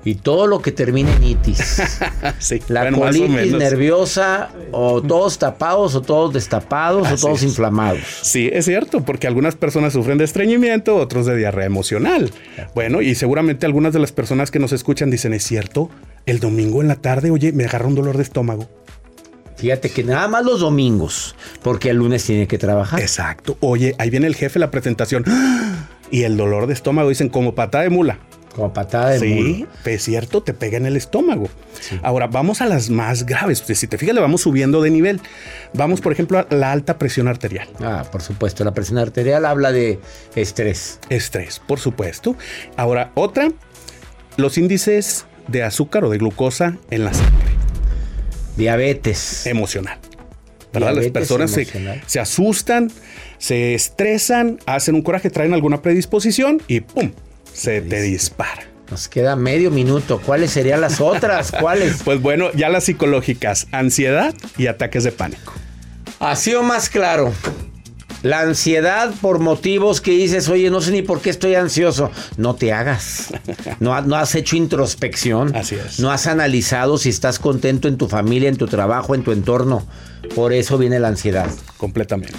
Y 0.04 0.16
todo 0.16 0.48
lo 0.48 0.62
que 0.62 0.72
termine 0.72 1.14
en 1.14 1.24
itis. 1.24 1.82
Sí, 2.40 2.60
La 2.70 2.82
bueno, 2.82 3.00
colitis 3.00 3.54
nerviosa, 3.54 4.50
o 4.72 5.02
todos 5.02 5.38
tapados, 5.38 5.94
o 5.96 6.02
todos 6.02 6.34
destapados, 6.34 7.08
o 7.12 7.16
todos 7.16 7.40
es. 7.40 7.44
inflamados. 7.44 8.02
Sí, 8.22 8.50
es 8.52 8.66
cierto, 8.66 9.04
porque 9.04 9.28
algunas 9.28 9.56
personas 9.56 9.94
sufren 9.94 10.18
de 10.18 10.24
estreñimiento, 10.24 10.96
otros 10.96 11.26
de 11.28 11.36
diarrea 11.38 11.66
emocional. 11.66 12.32
Bueno, 12.74 13.02
y 13.02 13.14
seguramente 13.16 13.66
algunas 13.66 13.94
de 13.94 14.00
las 14.00 14.12
personas 14.12 14.50
que 14.50 14.60
nos 14.60 14.72
escuchan 14.72 15.12
dicen, 15.12 15.34
es 15.34 15.44
cierto, 15.44 15.90
el 16.26 16.40
domingo 16.40 16.82
en 16.82 16.88
la 16.88 16.96
tarde, 16.96 17.30
oye, 17.32 17.52
me 17.52 17.66
agarra 17.66 17.88
un 17.88 17.96
dolor 17.96 18.18
de 18.18 18.24
estómago. 18.24 18.68
Fíjate 19.58 19.90
que 19.92 20.04
nada 20.04 20.28
más 20.28 20.44
los 20.44 20.62
domingos, 20.62 21.36
porque 21.62 21.92
el 21.92 21.98
lunes 21.98 22.24
tiene 22.26 22.48
que 22.48 22.58
trabajar. 22.58 23.00
Exacto. 23.00 23.58
Oye, 23.60 23.94
ahí 24.00 24.10
viene 24.10 24.26
el 24.26 24.36
jefe 24.36 24.58
la 24.58 24.72
presentación. 24.72 25.24
¡Ah! 25.28 25.88
Y 26.10 26.24
el 26.24 26.36
dolor 26.36 26.66
de 26.66 26.74
estómago, 26.74 27.10
dicen, 27.10 27.30
como 27.30 27.54
patada 27.54 27.84
de 27.84 27.92
mula. 27.92 28.18
Como 28.56 28.74
patada 28.74 29.12
de 29.12 29.20
Sí, 29.20 29.66
es 29.86 30.04
cierto, 30.04 30.44
te 30.44 30.54
pega 30.54 30.78
en 30.78 30.86
el 30.86 30.98
estómago. 30.98 31.50
Ahora, 32.04 32.28
vamos 32.28 32.62
a 32.62 32.66
las 32.66 32.90
más 32.90 33.26
graves. 33.26 33.62
Pues, 33.62 33.80
Si 33.80 33.88
te 33.88 33.98
fijas, 33.98 34.14
le 34.16 34.22
vamos 34.22 34.42
subiendo 34.42 34.82
de 34.82 34.90
nivel. 34.90 35.22
Vamos, 35.74 36.02
por 36.02 36.12
ejemplo, 36.12 36.40
a 36.40 36.48
la 36.54 36.72
alta 36.72 36.98
presión 36.98 37.28
arterial. 37.28 37.70
Ah, 37.82 38.06
por 38.12 38.22
supuesto, 38.22 38.64
la 38.64 38.74
presión 38.74 38.98
arterial 38.98 39.46
habla 39.46 39.72
de 39.72 40.00
estrés. 40.36 41.00
Estrés, 41.10 41.60
por 41.60 41.80
supuesto. 41.80 42.36
Ahora, 42.76 43.12
otra, 43.16 43.50
los 44.38 44.58
índices 44.58 45.26
de 45.48 45.64
azúcar 45.64 46.04
o 46.04 46.10
de 46.10 46.18
glucosa 46.18 46.78
en 46.90 47.06
la 47.06 47.14
sangre. 47.14 47.52
Diabetes. 48.58 49.46
Emocional. 49.46 49.98
¿Verdad? 50.74 50.96
Las 50.96 51.08
personas 51.08 51.52
se, 51.52 51.68
se 52.06 52.20
asustan, 52.20 52.90
se 53.38 53.74
estresan, 53.74 54.60
hacen 54.66 54.96
un 54.96 55.02
coraje, 55.02 55.30
traen 55.30 55.54
alguna 55.54 55.82
predisposición 55.82 56.62
y 56.68 56.80
¡pum! 56.80 57.12
Se 57.54 57.82
te 57.82 58.02
dispara. 58.02 58.68
Nos 58.90 59.08
queda 59.08 59.36
medio 59.36 59.72
minuto. 59.72 60.20
¿Cuáles 60.20 60.52
serían 60.52 60.82
las 60.82 61.00
otras? 61.00 61.52
¿Cuáles? 61.60 62.04
Pues 62.04 62.22
bueno, 62.22 62.52
ya 62.54 62.70
las 62.70 62.84
psicológicas, 62.84 63.68
ansiedad 63.72 64.34
y 64.58 64.68
ataques 64.68 65.04
de 65.06 65.12
pánico. 65.12 65.54
Ha 66.20 66.36
sido 66.36 66.62
más 66.62 66.90
claro. 66.90 67.34
La 68.22 68.42
ansiedad 68.42 69.12
por 69.22 69.40
motivos 69.40 70.00
que 70.00 70.12
dices, 70.12 70.48
oye, 70.50 70.70
no 70.70 70.82
sé 70.82 70.92
ni 70.92 71.02
por 71.02 71.22
qué 71.22 71.32
estoy 71.32 71.56
ansioso. 71.56 72.12
No 72.38 72.54
te 72.56 72.72
hagas. 72.72 73.34
No, 73.80 74.00
no 74.02 74.16
has 74.16 74.36
hecho 74.36 74.56
introspección. 74.56 75.56
Así 75.56 75.76
es. 75.76 76.00
No 76.00 76.12
has 76.12 76.28
analizado 76.28 77.00
si 77.00 77.10
estás 77.10 77.40
contento 77.40 77.88
en 77.88 77.98
tu 77.98 78.08
familia, 78.08 78.50
en 78.50 78.58
tu 78.58 78.68
trabajo, 78.68 79.16
en 79.16 79.24
tu 79.24 79.32
entorno. 79.32 79.88
Por 80.36 80.54
eso 80.54 80.78
viene 80.78 81.00
la 81.00 81.08
ansiedad. 81.08 81.50
Completamente. 81.78 82.38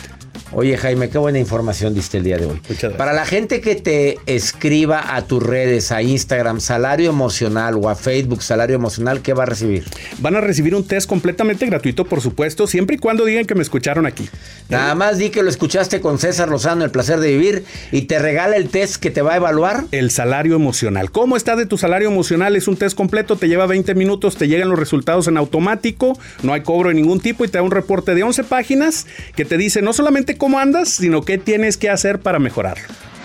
Oye, 0.54 0.76
Jaime, 0.76 1.08
qué 1.08 1.16
buena 1.16 1.38
información 1.38 1.94
diste 1.94 2.18
el 2.18 2.24
día 2.24 2.36
de 2.36 2.44
hoy. 2.44 2.60
Para 2.98 3.14
la 3.14 3.24
gente 3.24 3.62
que 3.62 3.74
te 3.74 4.18
escriba 4.26 5.16
a 5.16 5.22
tus 5.22 5.42
redes, 5.42 5.90
a 5.92 6.02
Instagram, 6.02 6.60
Salario 6.60 7.08
Emocional 7.08 7.76
o 7.76 7.88
a 7.88 7.94
Facebook, 7.94 8.42
Salario 8.42 8.76
Emocional, 8.76 9.22
¿qué 9.22 9.32
va 9.32 9.44
a 9.44 9.46
recibir? 9.46 9.84
Van 10.18 10.36
a 10.36 10.42
recibir 10.42 10.74
un 10.74 10.86
test 10.86 11.08
completamente 11.08 11.64
gratuito, 11.64 12.04
por 12.04 12.20
supuesto, 12.20 12.66
siempre 12.66 12.96
y 12.96 12.98
cuando 12.98 13.24
digan 13.24 13.46
que 13.46 13.54
me 13.54 13.62
escucharon 13.62 14.04
aquí. 14.04 14.28
Nada 14.68 14.94
más 14.94 15.16
di 15.16 15.30
que 15.30 15.42
lo 15.42 15.48
escuchaste 15.48 16.02
con 16.02 16.18
César 16.18 16.50
Lozano, 16.50 16.84
el 16.84 16.90
placer 16.90 17.18
de 17.20 17.30
vivir, 17.30 17.64
y 17.90 18.02
te 18.02 18.18
regala 18.18 18.56
el 18.56 18.68
test 18.68 18.96
que 18.96 19.10
te 19.10 19.22
va 19.22 19.32
a 19.32 19.36
evaluar. 19.36 19.84
El 19.90 20.10
salario 20.10 20.54
emocional. 20.54 21.10
¿Cómo 21.10 21.36
está 21.36 21.56
de 21.56 21.64
tu 21.64 21.78
salario 21.78 22.08
emocional? 22.08 22.56
Es 22.56 22.68
un 22.68 22.76
test 22.76 22.94
completo, 22.94 23.36
te 23.36 23.48
lleva 23.48 23.66
20 23.66 23.94
minutos, 23.94 24.36
te 24.36 24.48
llegan 24.48 24.68
los 24.68 24.78
resultados 24.78 25.28
en 25.28 25.38
automático, 25.38 26.18
no 26.42 26.52
hay 26.52 26.60
cobro 26.60 26.90
de 26.90 26.94
ningún 26.94 27.20
tipo 27.20 27.42
y 27.46 27.48
te 27.48 27.56
da 27.56 27.62
un 27.62 27.70
reporte 27.70 28.14
de 28.14 28.22
11 28.22 28.44
páginas 28.44 29.06
que 29.34 29.46
te 29.46 29.56
dice 29.56 29.80
no 29.80 29.94
solamente 29.94 30.36
cómo 30.42 30.59
andas, 30.59 30.88
sino 30.88 31.22
qué 31.22 31.38
tienes 31.38 31.76
que 31.76 31.88
hacer 31.88 32.18
para 32.18 32.40
mejorarlo. 32.40 32.83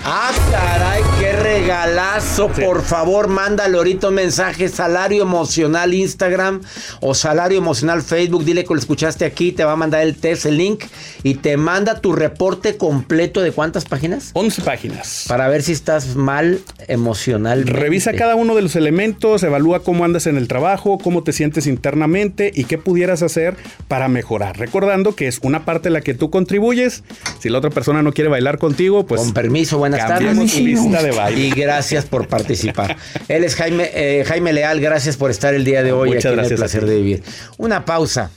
Ah, 0.09 0.31
caray, 0.49 1.01
qué 1.19 1.33
regalazo. 1.33 2.47
Por 2.47 2.81
favor, 2.81 3.27
mándale 3.27 3.75
ahorita 3.75 4.07
un 4.07 4.13
mensaje, 4.13 4.69
salario 4.69 5.21
emocional 5.21 5.93
Instagram 5.93 6.61
o 7.01 7.13
salario 7.13 7.57
emocional 7.57 8.01
Facebook. 8.01 8.45
Dile 8.45 8.63
que 8.63 8.73
lo 8.73 8.79
escuchaste 8.79 9.25
aquí, 9.25 9.51
te 9.51 9.65
va 9.65 9.73
a 9.73 9.75
mandar 9.75 10.03
el 10.03 10.15
test, 10.15 10.45
el 10.45 10.55
link 10.55 10.85
y 11.23 11.35
te 11.35 11.57
manda 11.57 11.99
tu 11.99 12.13
reporte 12.13 12.77
completo 12.77 13.41
de 13.41 13.51
cuántas 13.51 13.83
páginas 13.83 14.31
11 14.31 14.61
páginas. 14.61 15.25
para 15.27 15.49
ver 15.49 15.61
si 15.61 15.73
estás 15.73 16.15
mal 16.15 16.61
emocionalmente. 16.87 17.73
Revisa 17.73 18.13
cada 18.13 18.35
uno 18.35 18.55
de 18.55 18.61
los 18.61 18.77
elementos, 18.77 19.43
evalúa 19.43 19.83
cómo 19.83 20.05
andas 20.05 20.25
en 20.25 20.37
el 20.37 20.47
trabajo, 20.47 20.99
cómo 20.99 21.23
te 21.23 21.33
sientes 21.33 21.67
internamente 21.67 22.49
y 22.55 22.63
qué 22.63 22.77
pudieras 22.77 23.23
hacer 23.23 23.57
para 23.89 24.07
mejorar. 24.07 24.57
Recordando 24.57 25.15
que 25.15 25.27
es 25.27 25.39
una 25.41 25.65
parte 25.65 25.89
en 25.89 25.93
la 25.95 25.99
que 26.01 26.13
tú 26.13 26.29
contribuyes. 26.29 27.03
Si 27.39 27.49
la 27.49 27.57
otra 27.57 27.71
persona 27.71 28.01
no 28.03 28.13
quiere 28.13 28.29
bailar 28.29 28.57
contigo, 28.57 29.05
pues 29.05 29.19
Con 29.19 29.33
permiso, 29.33 29.77
buenas 29.77 29.96
Buenas 30.05 30.19
tardes. 30.19 31.38
Y 31.38 31.49
gracias 31.51 32.05
por 32.05 32.27
participar. 32.27 32.97
Él 33.27 33.43
es 33.43 33.55
Jaime, 33.55 33.89
eh, 33.93 34.23
Jaime 34.25 34.53
Leal, 34.53 34.79
gracias 34.79 35.17
por 35.17 35.31
estar 35.31 35.53
el 35.53 35.65
día 35.65 35.83
de 35.83 35.91
hoy 35.91 36.10
Muchas 36.10 36.25
aquí 36.25 36.36
gracias 36.36 36.51
en 36.51 36.55
el 36.55 36.60
placer 36.60 36.86
de 36.86 36.95
vivir. 36.95 37.23
Una 37.57 37.86
pausa, 37.86 38.29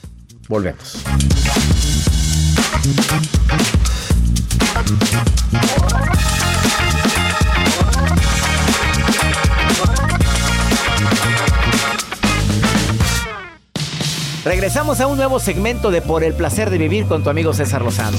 volvemos. 0.47 1.03
Regresamos 14.43 14.99
a 14.99 15.07
un 15.07 15.17
nuevo 15.17 15.39
segmento 15.39 15.91
de 15.91 16.01
Por 16.01 16.23
el 16.23 16.33
placer 16.33 16.71
de 16.71 16.79
vivir 16.79 17.05
con 17.05 17.23
tu 17.23 17.29
amigo 17.29 17.53
César 17.53 17.83
Lozano. 17.83 18.17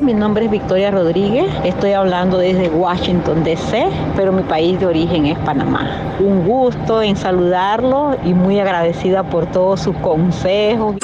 Mi 0.00 0.14
nombre 0.14 0.46
es 0.46 0.50
Victoria 0.50 0.90
Rodríguez, 0.90 1.46
estoy 1.62 1.92
hablando 1.92 2.38
desde 2.38 2.70
Washington, 2.70 3.44
D.C., 3.44 3.84
pero 4.16 4.32
mi 4.32 4.42
país 4.42 4.80
de 4.80 4.86
origen 4.86 5.26
es 5.26 5.38
Panamá. 5.40 6.16
Un 6.18 6.46
gusto 6.46 7.02
en 7.02 7.16
saludarlo 7.16 8.16
y 8.24 8.32
muy 8.32 8.58
agradecida 8.58 9.24
por 9.28 9.44
todos 9.52 9.80
sus 9.80 9.94
consejos. 9.96 10.96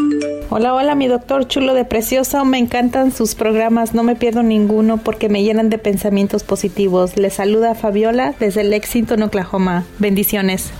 Hola, 0.48 0.72
hola, 0.72 0.94
mi 0.94 1.08
doctor 1.08 1.46
chulo 1.46 1.74
de 1.74 1.84
precioso. 1.84 2.42
Me 2.46 2.56
encantan 2.56 3.12
sus 3.12 3.34
programas, 3.34 3.92
no 3.92 4.02
me 4.02 4.16
pierdo 4.16 4.42
ninguno 4.42 4.96
porque 4.96 5.28
me 5.28 5.42
llenan 5.42 5.68
de 5.68 5.76
pensamientos 5.76 6.42
positivos. 6.42 7.18
Le 7.18 7.28
saluda 7.28 7.74
Fabiola 7.74 8.32
desde 8.40 8.64
Lexington, 8.64 9.22
Oklahoma. 9.22 9.84
Bendiciones. 9.98 10.72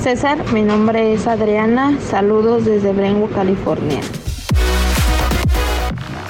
César, 0.00 0.38
mi 0.54 0.62
nombre 0.62 1.12
es 1.12 1.26
Adriana. 1.26 1.98
Saludos 2.00 2.64
desde 2.64 2.92
Brentwood, 2.92 3.34
California. 3.34 4.00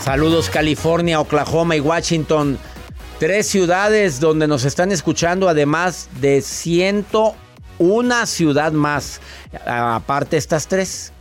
Saludos 0.09 0.49
California, 0.49 1.21
Oklahoma 1.21 1.77
y 1.77 1.81
Washington. 1.81 2.57
Tres 3.19 3.47
ciudades 3.47 4.21
donde 4.21 4.49
nos 4.49 4.65
están 4.65 4.91
escuchando, 4.91 5.51
además 5.51 6.09
de 6.19 6.41
101 6.41 8.25
ciudad 8.25 8.73
más. 8.73 9.21
Aparte 9.67 10.39
estas 10.39 10.67
tres. 10.67 11.13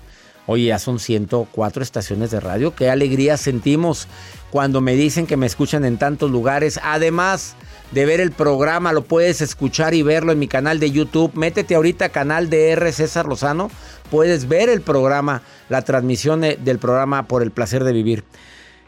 Oye, 0.46 0.68
ya 0.68 0.80
son 0.80 1.00
104 1.00 1.84
estaciones 1.84 2.32
de 2.32 2.40
radio. 2.40 2.74
Qué 2.76 2.90
alegría 2.90 3.36
sentimos 3.36 4.08
cuando 4.52 4.80
me 4.80 4.96
dicen 4.96 5.28
que 5.28 5.36
me 5.36 5.48
escuchan 5.48 5.84
en 5.84 5.98
tantos 5.98 6.32
lugares. 6.32 6.80
Además 6.82 7.58
de 7.92 8.06
ver 8.06 8.22
el 8.22 8.32
programa, 8.32 8.94
lo 8.94 9.04
puedes 9.04 9.42
escuchar 9.42 9.96
y 9.96 10.02
verlo 10.02 10.32
en 10.32 10.40
mi 10.40 10.48
canal 10.48 10.80
de 10.80 10.92
YouTube. 10.92 11.34
Métete 11.36 11.76
ahorita 11.76 12.08
canal 12.08 12.50
de 12.50 12.70
R. 12.70 12.90
César 12.94 13.26
Lozano. 13.26 13.70
Puedes 14.10 14.48
ver 14.48 14.70
el 14.70 14.80
programa, 14.80 15.42
la 15.68 15.82
transmisión 15.82 16.40
del 16.40 16.80
programa 16.80 17.28
por 17.28 17.44
el 17.44 17.52
placer 17.52 17.84
de 17.84 17.92
vivir. 17.92 18.24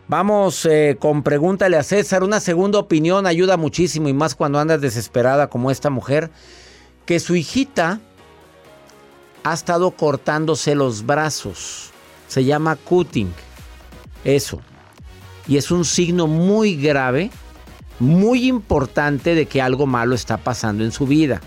Vamos 0.10 0.66
eh, 0.66 0.97
con 0.99 1.22
pregúntale 1.22 1.78
a 1.78 1.84
César. 1.84 2.24
Una 2.24 2.39
segunda 2.39 2.80
opinión 2.80 3.28
ayuda 3.28 3.57
muchísimo 3.57 4.10
y 4.10 4.14
más 4.14 4.34
cuando 4.34 4.60
andas 4.60 4.82
desesperada 4.82 5.51
como 5.51 5.70
esta 5.70 5.91
mujer. 5.91 6.32
Que 7.05 7.20
su 7.20 7.36
hijita 7.36 7.99
ha 9.43 9.53
estado 9.53 9.91
cortándose 9.91 10.74
los 10.74 11.05
brazos. 11.05 11.91
Se 12.28 12.43
llama 12.43 12.76
cutting. 12.76 13.32
Eso. 14.24 14.62
Y 15.47 15.57
es 15.57 15.70
un 15.70 15.86
signo 15.86 16.26
muy 16.26 16.76
grave, 16.76 17.30
muy 17.99 18.47
importante 18.47 19.36
de 19.36 19.45
que 19.45 19.62
algo 19.62 19.86
malo 19.86 20.16
está 20.16 20.38
pasando 20.38 20.84
en 20.84 20.91
su 20.91 21.05
vida. 21.05 21.39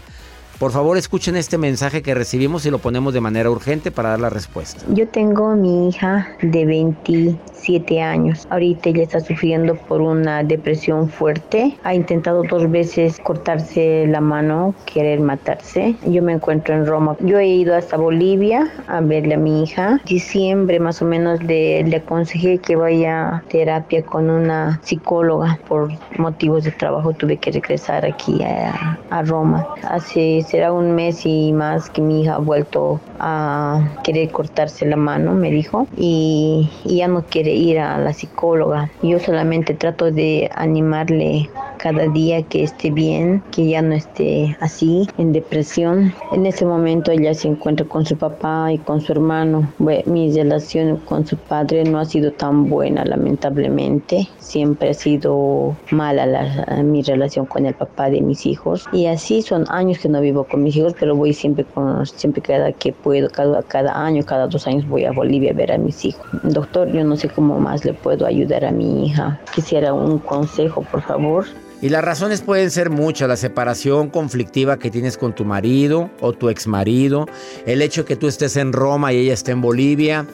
Por 0.58 0.70
favor, 0.70 0.96
escuchen 0.96 1.36
este 1.36 1.58
mensaje 1.58 2.02
que 2.02 2.14
recibimos 2.14 2.64
y 2.66 2.70
lo 2.70 2.78
ponemos 2.78 3.14
de 3.14 3.20
manera 3.20 3.50
urgente 3.50 3.90
para 3.90 4.10
dar 4.10 4.20
la 4.20 4.30
respuesta. 4.30 4.82
Yo 4.88 5.08
tengo 5.08 5.54
mi 5.56 5.88
hija 5.88 6.28
de 6.40 6.64
27 6.64 8.00
años. 8.00 8.46
Ahorita 8.50 8.90
ella 8.90 9.02
está 9.02 9.20
sufriendo 9.20 9.74
por 9.74 10.00
una 10.00 10.42
depresión 10.44 11.08
fuerte. 11.08 11.76
Ha 11.82 11.94
intentado 11.94 12.42
dos 12.44 12.70
veces 12.70 13.18
cortarse 13.20 14.06
la 14.08 14.20
mano, 14.20 14.74
querer 14.86 15.20
matarse. 15.20 15.96
Yo 16.06 16.22
me 16.22 16.34
encuentro 16.34 16.74
en 16.74 16.86
Roma. 16.86 17.16
Yo 17.20 17.38
he 17.38 17.46
ido 17.46 17.74
hasta 17.74 17.96
Bolivia 17.96 18.70
a 18.86 19.00
verle 19.00 19.34
a 19.34 19.38
mi 19.38 19.64
hija. 19.64 20.00
Diciembre 20.06 20.78
más 20.78 21.02
o 21.02 21.04
menos 21.04 21.42
le, 21.42 21.80
aconsejé 21.96 22.58
que 22.58 22.76
vaya 22.76 23.36
a 23.36 23.42
terapia 23.48 24.04
con 24.04 24.30
una 24.30 24.80
psicóloga. 24.82 25.58
Por 25.68 25.90
motivos 26.18 26.64
de 26.64 26.72
trabajo 26.72 27.12
tuve 27.12 27.36
que 27.36 27.50
regresar 27.52 28.04
aquí 28.04 28.42
a, 28.42 28.98
a 29.10 29.22
Roma. 29.22 29.66
Hace 29.82 30.41
será 30.42 30.72
un 30.72 30.94
mes 30.94 31.24
y 31.24 31.52
más 31.52 31.90
que 31.90 32.00
mi 32.00 32.22
hija 32.22 32.34
ha 32.34 32.38
vuelto 32.38 33.00
a 33.18 33.80
querer 34.04 34.30
cortarse 34.30 34.86
la 34.86 34.96
mano, 34.96 35.32
me 35.32 35.50
dijo, 35.50 35.86
y, 35.96 36.70
y 36.84 36.96
ya 36.96 37.08
no 37.08 37.24
quiere 37.24 37.52
ir 37.52 37.78
a 37.78 37.98
la 37.98 38.12
psicóloga. 38.12 38.90
Yo 39.02 39.18
solamente 39.18 39.74
trato 39.74 40.10
de 40.10 40.50
animarle 40.54 41.48
cada 41.82 42.06
día 42.06 42.42
que 42.44 42.62
esté 42.62 42.90
bien, 42.90 43.42
que 43.50 43.68
ya 43.68 43.82
no 43.82 43.94
esté 43.94 44.56
así, 44.60 45.08
en 45.18 45.32
depresión. 45.32 46.14
En 46.30 46.46
ese 46.46 46.64
momento 46.64 47.10
ella 47.10 47.34
se 47.34 47.48
encuentra 47.48 47.84
con 47.86 48.06
su 48.06 48.16
papá 48.16 48.72
y 48.72 48.78
con 48.78 49.00
su 49.00 49.10
hermano. 49.10 49.72
Bueno, 49.78 50.02
mi 50.06 50.32
relación 50.32 50.98
con 50.98 51.26
su 51.26 51.36
padre 51.36 51.82
no 51.82 51.98
ha 51.98 52.04
sido 52.04 52.30
tan 52.32 52.68
buena, 52.68 53.04
lamentablemente. 53.04 54.28
Siempre 54.38 54.90
ha 54.90 54.94
sido 54.94 55.76
mala 55.90 56.24
la, 56.24 56.82
mi 56.84 57.02
relación 57.02 57.46
con 57.46 57.66
el 57.66 57.74
papá 57.74 58.10
de 58.10 58.20
mis 58.20 58.46
hijos. 58.46 58.84
Y 58.92 59.06
así 59.06 59.42
son 59.42 59.64
años 59.68 59.98
que 59.98 60.08
no 60.08 60.20
vivo 60.20 60.31
con 60.44 60.62
mis 60.62 60.76
hijos, 60.76 60.94
pero 60.98 61.14
voy 61.14 61.32
siempre 61.32 61.64
con, 61.64 62.04
siempre 62.06 62.42
cada 62.42 62.72
que 62.72 62.92
puedo, 62.92 63.28
cada, 63.30 63.62
cada 63.62 63.92
año, 63.92 64.24
cada 64.24 64.46
dos 64.46 64.66
años 64.66 64.86
voy 64.88 65.04
a 65.04 65.12
Bolivia 65.12 65.52
a 65.52 65.54
ver 65.54 65.72
a 65.72 65.78
mis 65.78 66.04
hijos. 66.04 66.26
Doctor, 66.42 66.90
yo 66.92 67.04
no 67.04 67.16
sé 67.16 67.28
cómo 67.28 67.58
más 67.58 67.84
le 67.84 67.92
puedo 67.92 68.26
ayudar 68.26 68.64
a 68.64 68.72
mi 68.72 69.06
hija. 69.06 69.40
Quisiera 69.54 69.92
un 69.92 70.18
consejo, 70.18 70.82
por 70.90 71.02
favor. 71.02 71.44
Y 71.82 71.88
las 71.88 72.04
razones 72.04 72.42
pueden 72.42 72.70
ser 72.70 72.90
muchas, 72.90 73.28
la 73.28 73.36
separación 73.36 74.08
conflictiva 74.08 74.78
que 74.78 74.88
tienes 74.88 75.18
con 75.18 75.34
tu 75.34 75.44
marido 75.44 76.10
o 76.20 76.32
tu 76.32 76.48
ex 76.48 76.68
marido, 76.68 77.26
el 77.66 77.82
hecho 77.82 78.02
de 78.02 78.06
que 78.06 78.16
tú 78.16 78.28
estés 78.28 78.56
en 78.56 78.72
Roma 78.72 79.12
y 79.12 79.16
ella 79.16 79.34
esté 79.34 79.50
en 79.50 79.60
Bolivia, 79.60 80.24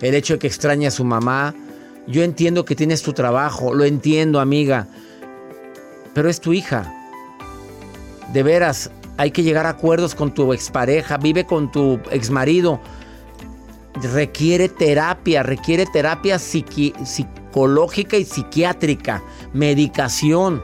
el 0.00 0.14
hecho 0.14 0.34
de 0.34 0.38
que 0.38 0.46
extraña 0.46 0.88
a 0.88 0.90
su 0.90 1.04
mamá. 1.04 1.54
Yo 2.06 2.22
entiendo 2.22 2.64
que 2.64 2.74
tienes 2.74 3.02
tu 3.02 3.12
trabajo, 3.12 3.74
lo 3.74 3.84
entiendo 3.84 4.40
amiga, 4.40 4.86
pero 6.14 6.30
es 6.30 6.40
tu 6.40 6.54
hija. 6.54 6.90
De 8.32 8.42
veras, 8.42 8.90
hay 9.16 9.30
que 9.30 9.42
llegar 9.42 9.66
a 9.66 9.70
acuerdos 9.70 10.14
con 10.14 10.32
tu 10.32 10.52
expareja, 10.52 11.16
vive 11.18 11.44
con 11.44 11.70
tu 11.70 12.00
exmarido. 12.10 12.80
Requiere 14.02 14.68
terapia, 14.68 15.44
requiere 15.44 15.86
terapia 15.86 16.38
psicológica 16.40 18.16
y 18.16 18.24
psiquiátrica, 18.24 19.22
medicación. 19.52 20.62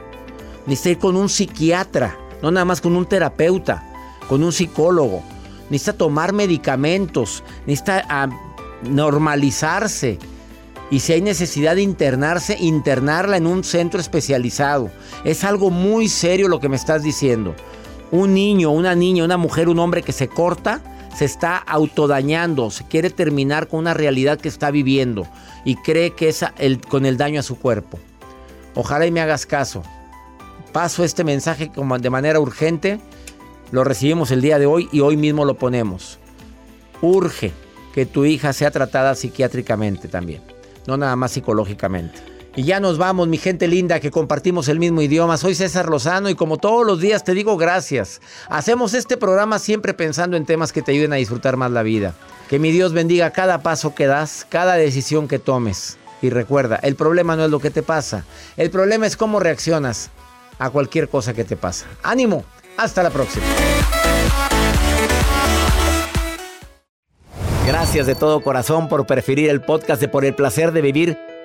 Necesita 0.66 0.90
ir 0.90 0.98
con 0.98 1.16
un 1.16 1.28
psiquiatra, 1.28 2.16
no 2.42 2.50
nada 2.50 2.64
más 2.64 2.80
con 2.80 2.96
un 2.96 3.06
terapeuta, 3.06 3.84
con 4.28 4.42
un 4.42 4.52
psicólogo. 4.52 5.22
Necesita 5.70 5.92
tomar 5.96 6.32
medicamentos, 6.32 7.44
necesita 7.66 8.04
ah, 8.08 8.28
normalizarse. 8.82 10.18
Y 10.90 10.98
si 10.98 11.12
hay 11.12 11.20
necesidad 11.20 11.76
de 11.76 11.82
internarse, 11.82 12.56
internarla 12.58 13.36
en 13.36 13.46
un 13.46 13.62
centro 13.62 14.00
especializado. 14.00 14.90
Es 15.22 15.44
algo 15.44 15.70
muy 15.70 16.08
serio 16.08 16.48
lo 16.48 16.58
que 16.58 16.68
me 16.68 16.74
estás 16.74 17.04
diciendo 17.04 17.54
un 18.10 18.34
niño, 18.34 18.70
una 18.70 18.94
niña, 18.94 19.24
una 19.24 19.36
mujer, 19.36 19.68
un 19.68 19.78
hombre 19.78 20.02
que 20.02 20.12
se 20.12 20.28
corta, 20.28 20.80
se 21.16 21.24
está 21.24 21.56
autodañando, 21.56 22.70
se 22.70 22.84
quiere 22.86 23.10
terminar 23.10 23.68
con 23.68 23.80
una 23.80 23.94
realidad 23.94 24.38
que 24.38 24.48
está 24.48 24.70
viviendo 24.70 25.26
y 25.64 25.76
cree 25.76 26.12
que 26.12 26.28
es 26.28 26.44
el, 26.58 26.80
con 26.80 27.06
el 27.06 27.16
daño 27.16 27.40
a 27.40 27.44
su 27.44 27.58
cuerpo. 27.58 27.98
Ojalá 28.74 29.06
y 29.06 29.10
me 29.10 29.20
hagas 29.20 29.46
caso. 29.46 29.82
Paso 30.72 31.04
este 31.04 31.24
mensaje 31.24 31.70
como 31.72 31.98
de 31.98 32.10
manera 32.10 32.40
urgente. 32.40 33.00
Lo 33.72 33.84
recibimos 33.84 34.30
el 34.30 34.40
día 34.40 34.58
de 34.58 34.66
hoy 34.66 34.88
y 34.92 35.00
hoy 35.00 35.16
mismo 35.16 35.44
lo 35.44 35.54
ponemos. 35.54 36.18
Urge 37.02 37.52
que 37.92 38.06
tu 38.06 38.24
hija 38.24 38.52
sea 38.52 38.70
tratada 38.70 39.14
psiquiátricamente 39.14 40.06
también, 40.06 40.42
no 40.86 40.96
nada 40.96 41.16
más 41.16 41.32
psicológicamente. 41.32 42.29
Y 42.56 42.64
ya 42.64 42.80
nos 42.80 42.98
vamos, 42.98 43.28
mi 43.28 43.38
gente 43.38 43.68
linda, 43.68 44.00
que 44.00 44.10
compartimos 44.10 44.68
el 44.68 44.80
mismo 44.80 45.02
idioma. 45.02 45.36
Soy 45.36 45.54
César 45.54 45.88
Lozano 45.88 46.28
y 46.28 46.34
como 46.34 46.58
todos 46.58 46.84
los 46.84 47.00
días 47.00 47.22
te 47.22 47.32
digo 47.32 47.56
gracias. 47.56 48.20
Hacemos 48.48 48.92
este 48.94 49.16
programa 49.16 49.60
siempre 49.60 49.94
pensando 49.94 50.36
en 50.36 50.46
temas 50.46 50.72
que 50.72 50.82
te 50.82 50.90
ayuden 50.90 51.12
a 51.12 51.16
disfrutar 51.16 51.56
más 51.56 51.70
la 51.70 51.84
vida. 51.84 52.14
Que 52.48 52.58
mi 52.58 52.72
Dios 52.72 52.92
bendiga 52.92 53.30
cada 53.30 53.62
paso 53.62 53.94
que 53.94 54.06
das, 54.06 54.46
cada 54.48 54.74
decisión 54.74 55.28
que 55.28 55.38
tomes. 55.38 55.96
Y 56.22 56.30
recuerda, 56.30 56.76
el 56.82 56.96
problema 56.96 57.36
no 57.36 57.44
es 57.44 57.50
lo 57.50 57.60
que 57.60 57.70
te 57.70 57.82
pasa, 57.82 58.24
el 58.56 58.70
problema 58.70 59.06
es 59.06 59.16
cómo 59.16 59.40
reaccionas 59.40 60.10
a 60.58 60.68
cualquier 60.70 61.08
cosa 61.08 61.32
que 61.32 61.44
te 61.44 61.56
pasa. 61.56 61.86
Ánimo, 62.02 62.44
hasta 62.76 63.02
la 63.02 63.10
próxima. 63.10 63.46
Gracias 67.66 68.06
de 68.06 68.16
todo 68.16 68.42
corazón 68.42 68.88
por 68.88 69.06
preferir 69.06 69.48
el 69.48 69.62
podcast 69.62 70.00
de 70.00 70.08
Por 70.08 70.24
el 70.24 70.34
Placer 70.34 70.72
de 70.72 70.82
Vivir 70.82 71.29